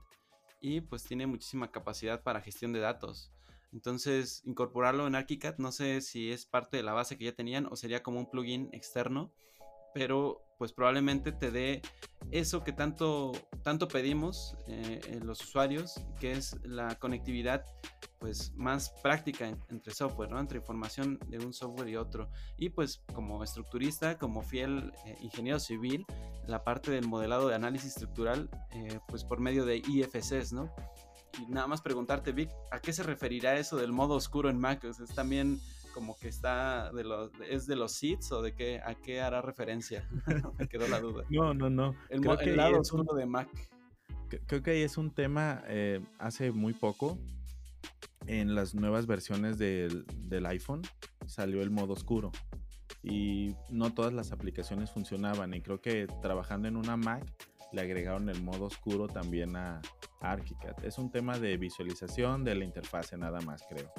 y 0.60 0.82
pues 0.82 1.04
tiene 1.04 1.26
muchísima 1.26 1.70
capacidad 1.70 2.22
para 2.22 2.40
gestión 2.40 2.72
de 2.72 2.80
datos. 2.80 3.32
Entonces, 3.72 4.42
incorporarlo 4.44 5.06
en 5.06 5.14
ArchiCAD, 5.14 5.58
no 5.58 5.72
sé 5.72 6.00
si 6.00 6.30
es 6.30 6.46
parte 6.46 6.76
de 6.76 6.82
la 6.82 6.92
base 6.92 7.18
que 7.18 7.24
ya 7.24 7.34
tenían 7.34 7.66
o 7.66 7.76
sería 7.76 8.02
como 8.02 8.18
un 8.18 8.30
plugin 8.30 8.68
externo 8.72 9.32
pero 9.96 10.44
pues 10.58 10.74
probablemente 10.74 11.32
te 11.32 11.50
dé 11.50 11.80
eso 12.30 12.62
que 12.62 12.72
tanto, 12.72 13.32
tanto 13.62 13.88
pedimos 13.88 14.54
eh, 14.68 15.20
los 15.24 15.42
usuarios, 15.42 16.02
que 16.20 16.32
es 16.32 16.54
la 16.64 16.96
conectividad 16.96 17.64
pues 18.18 18.52
más 18.56 18.90
práctica 19.02 19.48
entre 19.70 19.94
software, 19.94 20.30
¿no? 20.30 20.38
Entre 20.38 20.58
información 20.58 21.18
de 21.28 21.38
un 21.38 21.54
software 21.54 21.88
y 21.88 21.96
otro. 21.96 22.28
Y 22.58 22.68
pues 22.68 23.02
como 23.14 23.42
estructurista, 23.42 24.18
como 24.18 24.42
fiel 24.42 24.92
eh, 25.06 25.16
ingeniero 25.22 25.58
civil, 25.58 26.04
la 26.46 26.62
parte 26.62 26.90
del 26.90 27.08
modelado 27.08 27.48
de 27.48 27.54
análisis 27.54 27.92
estructural, 27.92 28.50
eh, 28.72 29.00
pues 29.08 29.24
por 29.24 29.40
medio 29.40 29.64
de 29.64 29.78
IFCs, 29.78 30.52
¿no? 30.52 30.70
Y 31.38 31.50
nada 31.50 31.68
más 31.68 31.80
preguntarte, 31.80 32.32
Vic, 32.32 32.50
¿a 32.70 32.80
qué 32.80 32.92
se 32.92 33.02
referirá 33.02 33.56
eso 33.56 33.78
del 33.78 33.92
modo 33.92 34.14
oscuro 34.14 34.50
en 34.50 34.58
Mac? 34.58 34.84
¿Es 34.84 34.98
también 35.14 35.58
como 35.96 36.14
que 36.18 36.28
está 36.28 36.92
de 36.92 37.04
los 37.04 37.30
es 37.48 37.66
de 37.66 37.74
los 37.74 37.92
seeds 37.92 38.30
o 38.30 38.42
de 38.42 38.54
qué 38.54 38.82
a 38.84 38.94
qué 38.94 39.22
hará 39.22 39.40
referencia. 39.40 40.06
Me 40.58 40.68
quedó 40.68 40.86
la 40.88 41.00
duda. 41.00 41.24
No 41.30 41.54
no 41.54 41.70
no. 41.70 41.94
El, 42.10 42.20
lado 42.54 42.80
oscuro 42.80 43.14
de 43.14 43.24
Mac. 43.24 43.48
creo 44.46 44.62
que 44.62 44.72
ahí 44.72 44.82
es 44.82 44.98
un 44.98 45.10
tema 45.10 45.64
eh, 45.68 46.02
hace 46.18 46.52
muy 46.52 46.74
poco 46.74 47.18
en 48.26 48.54
las 48.54 48.74
nuevas 48.74 49.06
versiones 49.06 49.56
del, 49.56 50.04
del 50.28 50.44
iPhone 50.44 50.82
salió 51.24 51.62
el 51.62 51.70
modo 51.70 51.94
oscuro. 51.94 52.30
Y 53.02 53.56
no 53.70 53.94
todas 53.94 54.12
las 54.12 54.32
aplicaciones 54.32 54.90
funcionaban 54.90 55.54
y 55.54 55.62
creo 55.62 55.80
que 55.80 56.06
trabajando 56.20 56.68
en 56.68 56.76
una 56.76 56.98
Mac 56.98 57.24
le 57.72 57.80
agregaron 57.80 58.28
el 58.28 58.42
modo 58.42 58.66
oscuro 58.66 59.06
también 59.06 59.56
a 59.56 59.80
ArchiCAD. 60.20 60.84
Es 60.84 60.98
un 60.98 61.10
tema 61.10 61.38
de 61.38 61.56
visualización 61.56 62.44
de 62.44 62.54
la 62.54 62.64
interfase 62.64 63.16
nada 63.16 63.40
más, 63.40 63.64
creo. 63.66 63.90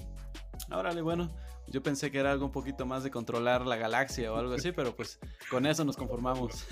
Órale, 0.70 1.02
bueno, 1.02 1.32
yo 1.68 1.82
pensé 1.82 2.12
que 2.12 2.20
era 2.20 2.32
algo 2.32 2.46
un 2.46 2.52
poquito 2.52 2.86
más 2.86 3.04
de 3.04 3.12
controlar 3.12 3.66
la 3.66 3.78
galaxia 3.78 4.32
o 4.32 4.36
algo 4.36 4.54
así, 4.54 4.72
pero 4.72 4.96
pues 4.96 5.20
con 5.50 5.66
eso 5.66 5.86
nos 5.86 5.96
conformamos. 5.96 6.66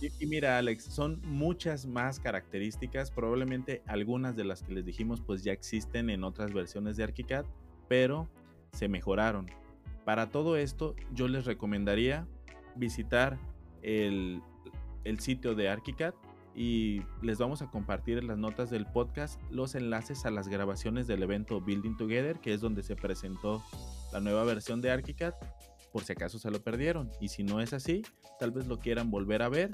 y, 0.00 0.26
mira, 0.26 0.58
Alex, 0.58 0.84
son 0.84 1.20
muchas 1.24 1.86
más 1.86 2.18
características, 2.18 3.10
probablemente 3.10 3.82
algunas 3.86 4.36
de 4.36 4.44
las 4.44 4.62
que 4.62 4.72
les 4.72 4.84
dijimos 4.84 5.20
pues 5.20 5.44
ya 5.44 5.52
existen 5.52 6.10
en 6.10 6.24
otras 6.24 6.52
versiones 6.52 6.96
de 6.96 7.04
ArchiCAD, 7.04 7.44
pero 7.88 8.28
se 8.72 8.88
mejoraron. 8.88 9.46
Para 10.04 10.30
todo 10.30 10.56
esto, 10.56 10.96
yo 11.12 11.28
les 11.28 11.44
recomendaría 11.44 12.26
visitar 12.74 13.38
el 13.82 14.42
el 15.04 15.20
sitio 15.20 15.54
de 15.54 15.68
ArchiCAD 15.68 16.14
y 16.54 17.02
les 17.22 17.38
vamos 17.38 17.62
a 17.62 17.70
compartir 17.70 18.18
en 18.18 18.26
las 18.26 18.38
notas 18.38 18.70
del 18.70 18.86
podcast 18.86 19.40
los 19.50 19.74
enlaces 19.74 20.26
a 20.26 20.30
las 20.30 20.48
grabaciones 20.48 21.06
del 21.06 21.22
evento 21.22 21.60
Building 21.60 21.96
Together, 21.96 22.38
que 22.40 22.54
es 22.54 22.60
donde 22.60 22.82
se 22.82 22.96
presentó 22.96 23.62
la 24.12 24.20
nueva 24.20 24.44
versión 24.44 24.80
de 24.80 24.90
ArchiCAD, 24.90 25.34
por 25.92 26.04
si 26.04 26.12
acaso 26.12 26.38
se 26.38 26.50
lo 26.50 26.62
perdieron. 26.62 27.10
Y 27.20 27.28
si 27.28 27.44
no 27.44 27.60
es 27.60 27.72
así, 27.72 28.02
tal 28.38 28.50
vez 28.50 28.66
lo 28.66 28.78
quieran 28.78 29.10
volver 29.10 29.42
a 29.42 29.48
ver 29.48 29.70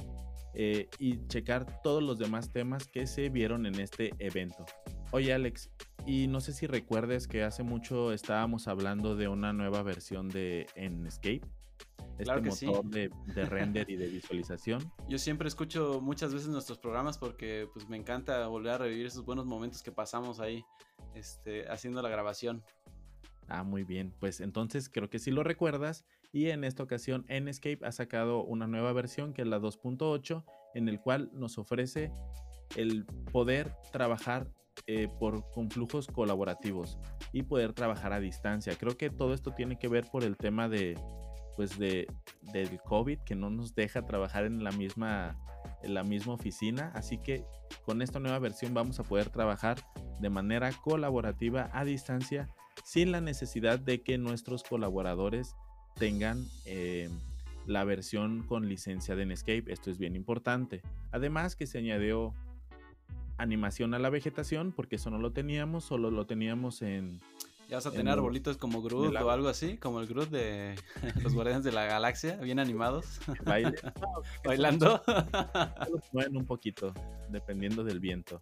eh, 0.55 0.89
y 0.99 1.27
checar 1.27 1.83
todos 1.83 2.03
los 2.03 2.19
demás 2.19 2.51
temas 2.53 2.87
que 2.87 3.07
se 3.07 3.29
vieron 3.29 3.67
en 3.67 3.81
este 3.81 4.13
evento. 4.19 4.65
Oye 5.13 5.33
Alex, 5.33 5.71
y 6.07 6.29
no 6.29 6.41
sé 6.41 6.53
si 6.53 6.67
recuerdes 6.67 7.27
que 7.27 7.43
hace 7.43 7.63
mucho 7.63 8.13
estábamos 8.13 8.69
hablando 8.69 9.17
de 9.17 9.29
una 9.29 9.53
nueva 9.53 9.83
versión 9.83 10.29
de 10.29 10.67
Enscape 10.75 11.43
este 12.19 12.67
motor 12.67 12.85
de, 12.87 13.11
render 13.47 13.91
y 13.91 13.97
de 13.97 14.07
visualización. 14.07 14.93
Yo 15.09 15.19
siempre 15.19 15.49
escucho 15.49 16.01
muchas 16.01 16.33
veces 16.33 16.49
nuestros 16.49 16.79
programas 16.79 17.19
porque 17.19 17.69
pues 17.73 17.89
me 17.89 17.97
encanta 17.97 18.47
volver 18.47 18.73
a 18.73 18.79
revivir 18.79 19.07
esos 19.07 19.25
buenos 19.25 19.47
momentos 19.47 19.83
que 19.83 19.93
pasamos 19.93 20.41
ahí 20.41 20.65
este, 21.15 21.69
haciendo 21.69 22.03
la 22.03 22.09
grabación. 22.09 22.63
Ah, 23.49 23.63
muy 23.63 23.85
bien. 23.85 24.13
Pues 24.19 24.41
entonces 24.41 24.89
creo 24.89 25.09
que 25.09 25.19
sí 25.19 25.31
lo 25.31 25.43
recuerdas. 25.43 26.05
Y 26.33 26.51
en 26.51 26.65
esta 26.65 26.83
ocasión 26.83 27.25
Enscape 27.29 27.79
ha 27.83 27.93
sacado 27.93 28.43
una 28.43 28.67
nueva 28.67 28.93
versión 28.93 29.33
que 29.33 29.43
es 29.43 29.49
la 29.49 29.59
2.8 29.59 30.45
en 30.75 30.89
el 30.89 31.01
cual 31.01 31.31
nos 31.33 31.59
ofrece 31.59 32.13
el 32.77 33.07
poder 33.33 33.75
trabajar 33.93 34.51
eh, 34.87 35.09
por, 35.19 35.51
con 35.53 35.71
flujos 35.71 36.09
colaborativos 36.09 36.99
y 37.33 37.43
poder 37.43 37.73
trabajar 37.73 38.13
a 38.13 38.21
distancia. 38.21 38.77
Creo 38.77 38.97
que 38.97 39.09
todo 39.09 39.33
esto 39.33 39.53
tiene 39.53 39.79
que 39.79 39.89
ver 39.89 40.07
por 40.11 40.25
el 40.25 40.37
tema 40.37 40.69
de, 40.69 40.99
pues 41.57 41.79
de, 41.79 42.07
del 42.53 42.81
COVID 42.83 43.19
que 43.21 43.35
no 43.35 43.51
nos 43.51 43.75
deja 43.75 44.03
trabajar 44.03 44.45
en 44.45 44.63
la 44.63 44.71
misma 44.73 45.37
en 45.83 45.95
la 45.95 46.05
misma 46.05 46.35
oficina, 46.35 46.93
así 46.95 47.19
que 47.19 47.45
con 47.85 48.03
esta 48.03 48.21
nueva 48.21 48.39
versión 48.39 48.73
vamos 48.75 49.01
a 49.01 49.05
poder 49.05 49.31
trabajar 49.31 49.79
de 50.21 50.31
manera 50.31 50.71
colaborativa 50.73 51.71
a 51.73 51.85
distancia 51.85 52.49
sin 52.85 53.13
la 53.13 53.21
necesidad 53.21 53.79
de 53.79 54.03
que 54.03 54.19
nuestros 54.19 54.63
colaboradores 54.63 55.55
tengan 55.97 56.47
eh, 56.67 57.09
la 57.67 57.85
versión 57.85 58.43
con 58.43 58.69
licencia 58.69 59.17
de 59.17 59.27
Netscape. 59.27 59.73
Esto 59.73 59.91
es 59.91 59.99
bien 59.99 60.15
importante. 60.15 60.83
Además 61.11 61.57
que 61.57 61.67
se 61.67 61.79
añadió 61.79 62.35
animación 63.39 63.95
a 63.95 63.99
la 63.99 64.11
vegetación 64.11 64.73
porque 64.73 64.97
eso 64.97 65.11
no 65.11 65.19
lo 65.19 65.33
teníamos, 65.33 65.85
solo 65.85 66.11
lo 66.11 66.27
teníamos 66.27 66.83
en, 66.83 67.21
ya 67.69 67.77
vas 67.77 67.87
a 67.87 67.91
tener 67.91 68.13
arbolitos 68.13 68.57
como 68.57 68.83
Groot 68.83 69.15
o 69.15 69.31
algo 69.31 69.49
así, 69.49 69.77
como 69.77 70.01
el 70.01 70.07
Groot 70.07 70.31
de 70.31 70.75
los 71.23 71.35
Guardianes 71.35 71.65
de 71.65 71.73
la 71.73 71.85
Galaxia, 71.85 72.37
bien 72.37 72.59
animados. 72.59 73.21
Bailando. 74.45 75.03
Bueno, 76.13 76.39
un 76.39 76.47
poquito, 76.47 76.95
dependiendo 77.29 77.83
del 77.85 78.01
viento. 78.01 78.41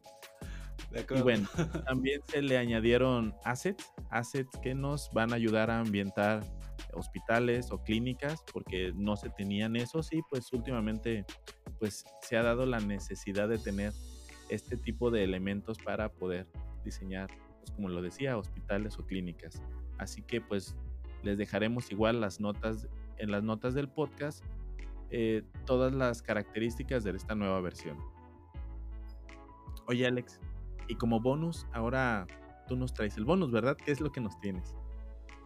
y 0.93 1.23
bueno, 1.23 1.49
también 1.87 2.21
se 2.27 2.43
le 2.43 2.59
añadieron 2.59 3.35
assets, 3.45 3.93
assets 4.11 4.59
que 4.63 4.75
nos 4.75 5.11
van 5.13 5.33
a 5.33 5.37
ayudar 5.37 5.71
a 5.71 5.81
ambientar 5.81 6.45
hospitales 6.93 7.71
o 7.71 7.83
clínicas, 7.83 8.43
porque 8.53 8.93
no 8.95 9.17
se 9.17 9.31
tenían 9.31 9.77
esos 9.77 10.13
y 10.13 10.23
pues 10.31 10.53
últimamente 10.53 11.25
pues 11.79 12.05
se 12.21 12.37
ha 12.37 12.43
dado 12.43 12.67
la 12.67 12.79
necesidad 12.79 13.49
de 13.49 13.59
tener 13.59 13.93
este 14.49 14.77
tipo 14.77 15.11
de 15.11 15.25
elementos 15.25 15.79
para 15.79 16.11
poder 16.13 16.47
diseñar 16.85 17.29
pues, 17.64 17.77
como 17.77 17.88
lo 17.88 18.03
decía, 18.03 18.37
hospitales 18.37 18.98
o 18.98 19.07
clínicas. 19.07 19.62
Así 19.98 20.22
que 20.22 20.40
pues 20.40 20.77
les 21.22 21.38
dejaremos 21.38 21.90
igual 21.90 22.20
las 22.20 22.40
notas 22.40 22.88
en 23.16 23.31
las 23.31 23.42
notas 23.42 23.74
del 23.74 23.88
podcast 23.88 24.44
eh, 25.11 25.44
todas 25.64 25.94
las 25.94 26.22
características 26.22 27.05
de 27.05 27.12
esta 27.12 27.35
nueva 27.35 27.61
versión. 27.61 27.96
Oye 29.87 30.07
Alex, 30.07 30.40
y 30.88 30.96
como 30.96 31.20
bonus, 31.20 31.66
ahora 31.72 32.27
tú 32.66 32.77
nos 32.77 32.92
traes 32.92 33.16
el 33.16 33.24
bonus, 33.24 33.53
¿verdad? 33.53 33.77
¿Qué 33.77 33.92
es 33.92 34.00
lo 34.00 34.11
que 34.11 34.20
nos 34.20 34.38
tienes? 34.40 34.74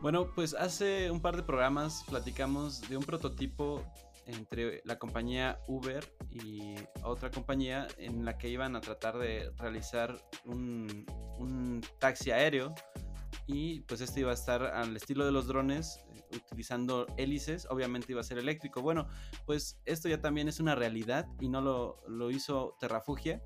Bueno, 0.01 0.33
pues 0.35 0.55
hace 0.55 1.11
un 1.11 1.21
par 1.21 1.37
de 1.37 1.43
programas 1.43 2.05
platicamos 2.09 2.89
de 2.89 2.97
un 2.97 3.05
prototipo 3.05 3.85
entre 4.29 4.83
la 4.85 4.99
compañía 4.99 5.61
Uber 5.67 6.05
y 6.31 6.75
otra 7.03 7.31
compañía 7.31 7.89
en 7.97 8.25
la 8.25 8.37
que 8.37 8.49
iban 8.49 8.77
a 8.77 8.81
tratar 8.81 9.19
de 9.19 9.51
realizar 9.57 10.23
un, 10.45 11.07
taxi 11.99 12.31
aéreo. 12.31 12.75
Y 13.47 13.81
pues 13.81 14.03
este 14.03 14.21
iba 14.21 14.31
a 14.31 14.35
estar 14.35 14.63
al 14.63 14.95
estilo 14.97 15.25
de 15.25 15.33
los 15.33 15.47
drones 15.47 16.05
eh, 16.31 16.37
utilizando 16.37 17.07
hélices, 17.17 17.67
obviamente 17.71 18.13
iba 18.13 18.21
a 18.21 18.25
ser 18.25 18.39
eléctrico. 18.39 18.83
Bueno, 18.83 19.09
pues 19.47 19.81
esto 19.87 20.09
ya 20.09 20.21
también 20.21 20.49
es 20.49 20.61
una 20.61 20.75
realidad 20.75 21.27
y 21.41 21.49
no 21.49 21.63
lo, 21.63 22.31
hizo 22.31 22.77
Terrafugia, 22.79 23.43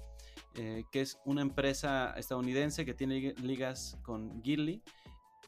eh, 0.56 0.84
que 0.90 1.02
es 1.02 1.20
una 1.24 1.42
empresa 1.42 2.14
estadounidense 2.16 2.84
que 2.84 2.94
tiene 2.94 3.34
ligas 3.40 3.96
con 4.02 4.42
Geely 4.42 4.82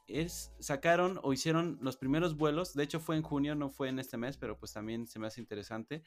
es, 0.06 0.52
sacaron 0.58 1.18
o 1.22 1.32
hicieron 1.32 1.78
los 1.80 1.96
primeros 1.96 2.36
vuelos, 2.36 2.74
de 2.74 2.84
hecho 2.84 3.00
fue 3.00 3.16
en 3.16 3.22
junio, 3.22 3.54
no 3.54 3.70
fue 3.70 3.88
en 3.88 3.98
este 3.98 4.16
mes, 4.16 4.36
pero 4.36 4.58
pues 4.58 4.72
también 4.72 5.06
se 5.06 5.18
me 5.18 5.26
hace 5.26 5.40
interesante. 5.40 6.02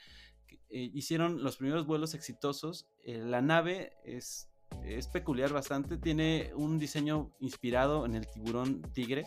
Eh, 0.69 0.91
hicieron 0.93 1.43
los 1.43 1.57
primeros 1.57 1.85
vuelos 1.85 2.13
exitosos. 2.13 2.87
Eh, 3.03 3.17
la 3.17 3.41
nave 3.41 3.93
es, 4.03 4.49
es 4.83 5.07
peculiar 5.07 5.51
bastante, 5.51 5.97
tiene 5.97 6.51
un 6.55 6.79
diseño 6.79 7.31
inspirado 7.39 8.05
en 8.05 8.15
el 8.15 8.27
tiburón 8.27 8.81
tigre 8.93 9.25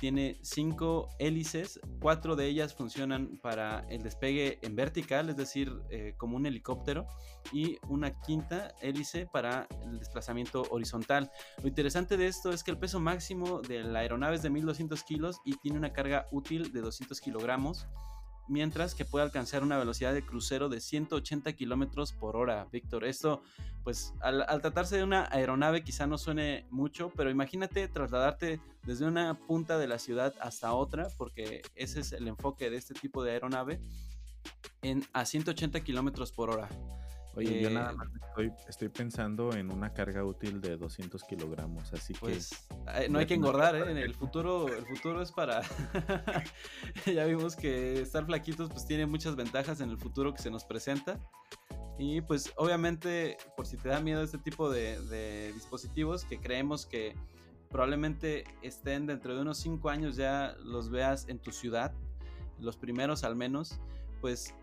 tiene 0.00 0.38
cinco 0.42 1.08
hélices, 1.18 1.80
cuatro 2.00 2.36
de 2.36 2.46
ellas 2.46 2.74
funcionan 2.74 3.38
para 3.42 3.80
el 3.88 4.02
despegue 4.02 4.58
en 4.62 4.76
vertical, 4.76 5.28
es 5.30 5.36
decir, 5.36 5.72
eh, 5.90 6.14
como 6.16 6.36
un 6.36 6.46
helicóptero, 6.46 7.06
y 7.52 7.78
una 7.88 8.20
quinta 8.20 8.74
hélice 8.80 9.26
para 9.26 9.66
el 9.84 9.98
desplazamiento 9.98 10.64
horizontal. 10.70 11.30
Lo 11.62 11.68
interesante 11.68 12.16
de 12.16 12.26
esto 12.26 12.50
es 12.50 12.64
que 12.64 12.70
el 12.70 12.78
peso 12.78 13.00
máximo 13.00 13.60
de 13.60 13.84
la 13.84 14.00
aeronave 14.00 14.36
es 14.36 14.42
de 14.42 14.50
1200 14.50 15.02
kilos 15.04 15.40
y 15.44 15.56
tiene 15.56 15.78
una 15.78 15.92
carga 15.92 16.26
útil 16.32 16.72
de 16.72 16.80
200 16.80 17.20
kilogramos 17.20 17.86
mientras 18.48 18.94
que 18.94 19.04
puede 19.04 19.24
alcanzar 19.24 19.62
una 19.62 19.78
velocidad 19.78 20.14
de 20.14 20.24
crucero 20.24 20.68
de 20.68 20.80
180 20.80 21.52
kilómetros 21.54 22.12
por 22.12 22.36
hora. 22.36 22.66
Víctor, 22.70 23.04
esto, 23.04 23.42
pues 23.84 24.14
al, 24.20 24.44
tratarse 24.60 24.96
de 24.96 25.04
una 25.04 25.28
aeronave 25.30 25.82
quizá 25.82 26.06
no 26.06 26.18
suene 26.18 26.66
mucho, 26.70 27.12
pero 27.16 27.30
imagínate 27.30 27.88
trasladarte 27.88 28.60
desde 28.84 29.06
una 29.06 29.34
punta 29.34 29.78
de 29.78 29.88
la 29.88 29.98
ciudad 29.98 30.34
hasta 30.40 30.72
otra, 30.72 31.08
porque 31.16 31.62
ese 31.74 32.00
es 32.00 32.12
el 32.12 32.28
enfoque 32.28 32.70
de 32.70 32.76
este 32.76 32.94
tipo 32.94 33.24
de 33.24 33.32
aeronave, 33.32 33.80
a 35.12 35.24
180 35.24 35.80
kilómetros 35.80 36.30
por 36.30 36.50
hora. 36.50 36.68
Oye, 37.36 37.60
yo 37.60 37.70
nada 37.70 37.92
eh, 37.92 37.94
más 37.94 38.08
estoy, 38.68 38.88
pensando 38.88 39.54
en 39.54 39.70
una 39.70 39.92
carga 39.92 40.24
útil 40.24 40.60
de 40.60 40.76
200 40.76 41.22
kilogramos, 41.24 41.92
así 41.92 42.14
que... 42.14 42.20
Pues, 42.20 42.66
no 43.10 43.18
hay 43.18 43.26
que 43.26 43.34
engordar, 43.34 43.76
¿eh? 43.76 44.02
El 44.02 44.14
futuro, 44.14 44.68
el 44.68 44.86
futuro 44.86 45.20
es 45.20 45.32
para... 45.32 45.60
ya 47.06 47.24
vimos 47.26 47.54
que 47.54 48.00
estar 48.00 48.24
flaquitos 48.24 48.70
pues 48.70 48.86
tiene 48.86 49.06
muchas 49.06 49.36
ventajas 49.36 49.80
en 49.80 49.90
el 49.90 49.98
futuro 49.98 50.32
que 50.32 50.40
se 50.40 50.50
nos 50.50 50.64
presenta. 50.64 51.20
Y 51.98 52.22
pues 52.22 52.52
obviamente, 52.56 53.36
por 53.56 53.66
si 53.66 53.76
te 53.76 53.90
da 53.90 54.00
miedo 54.00 54.22
este 54.22 54.38
tipo 54.38 54.70
de, 54.70 55.00
de 55.02 55.52
dispositivos, 55.52 56.24
que 56.24 56.38
creemos 56.38 56.86
que 56.86 57.14
probablemente 57.70 58.44
estén 58.62 59.06
dentro 59.06 59.34
de 59.34 59.42
unos 59.42 59.58
5 59.58 59.88
años 59.90 60.16
ya 60.16 60.56
los 60.64 60.90
veas 60.90 61.28
en 61.28 61.38
tu 61.38 61.52
ciudad, 61.52 61.92
los 62.58 62.76
primeros 62.76 63.24
al 63.24 63.36
menos, 63.36 63.80
pues 64.20 64.54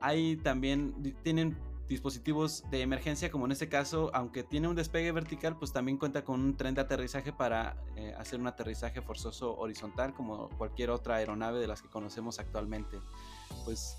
hay 0.00 0.36
también, 0.36 0.94
tienen 1.22 1.56
dispositivos 1.88 2.64
de 2.70 2.82
emergencia, 2.82 3.30
como 3.30 3.46
en 3.46 3.52
este 3.52 3.68
caso, 3.68 4.10
aunque 4.14 4.42
tiene 4.42 4.68
un 4.68 4.76
despegue 4.76 5.12
vertical, 5.12 5.58
pues 5.58 5.72
también 5.72 5.98
cuenta 5.98 6.24
con 6.24 6.40
un 6.40 6.56
tren 6.56 6.74
de 6.74 6.80
aterrizaje 6.80 7.32
para 7.32 7.76
eh, 7.96 8.14
hacer 8.18 8.40
un 8.40 8.46
aterrizaje 8.46 9.02
forzoso 9.02 9.56
horizontal, 9.56 10.14
como 10.14 10.48
cualquier 10.58 10.90
otra 10.90 11.16
aeronave 11.16 11.60
de 11.60 11.66
las 11.66 11.82
que 11.82 11.88
conocemos 11.88 12.38
actualmente. 12.38 12.98
Pues 13.64 13.96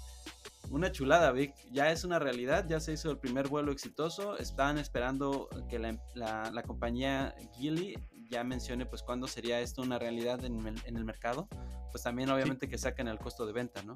una 0.69 0.91
chulada, 0.91 1.31
Vic. 1.31 1.53
Ya 1.71 1.91
es 1.91 2.03
una 2.03 2.19
realidad, 2.19 2.67
ya 2.67 2.79
se 2.79 2.93
hizo 2.93 3.09
el 3.09 3.17
primer 3.17 3.47
vuelo 3.47 3.71
exitoso. 3.71 4.37
Están 4.37 4.77
esperando 4.77 5.49
que 5.69 5.79
la, 5.79 6.63
compañía 6.65 7.35
Geely 7.57 7.95
ya 8.29 8.43
mencione 8.43 8.85
pues 8.85 9.01
cuándo 9.01 9.27
sería 9.27 9.61
esto 9.61 9.81
una 9.81 9.97
realidad 9.97 10.43
en 10.43 10.57
el, 10.85 11.05
mercado. 11.05 11.47
Pues 11.91 12.03
también 12.03 12.29
obviamente 12.29 12.67
que 12.67 12.77
saquen 12.77 13.07
el 13.07 13.17
costo 13.17 13.45
de 13.45 13.53
venta, 13.53 13.81
¿no? 13.83 13.93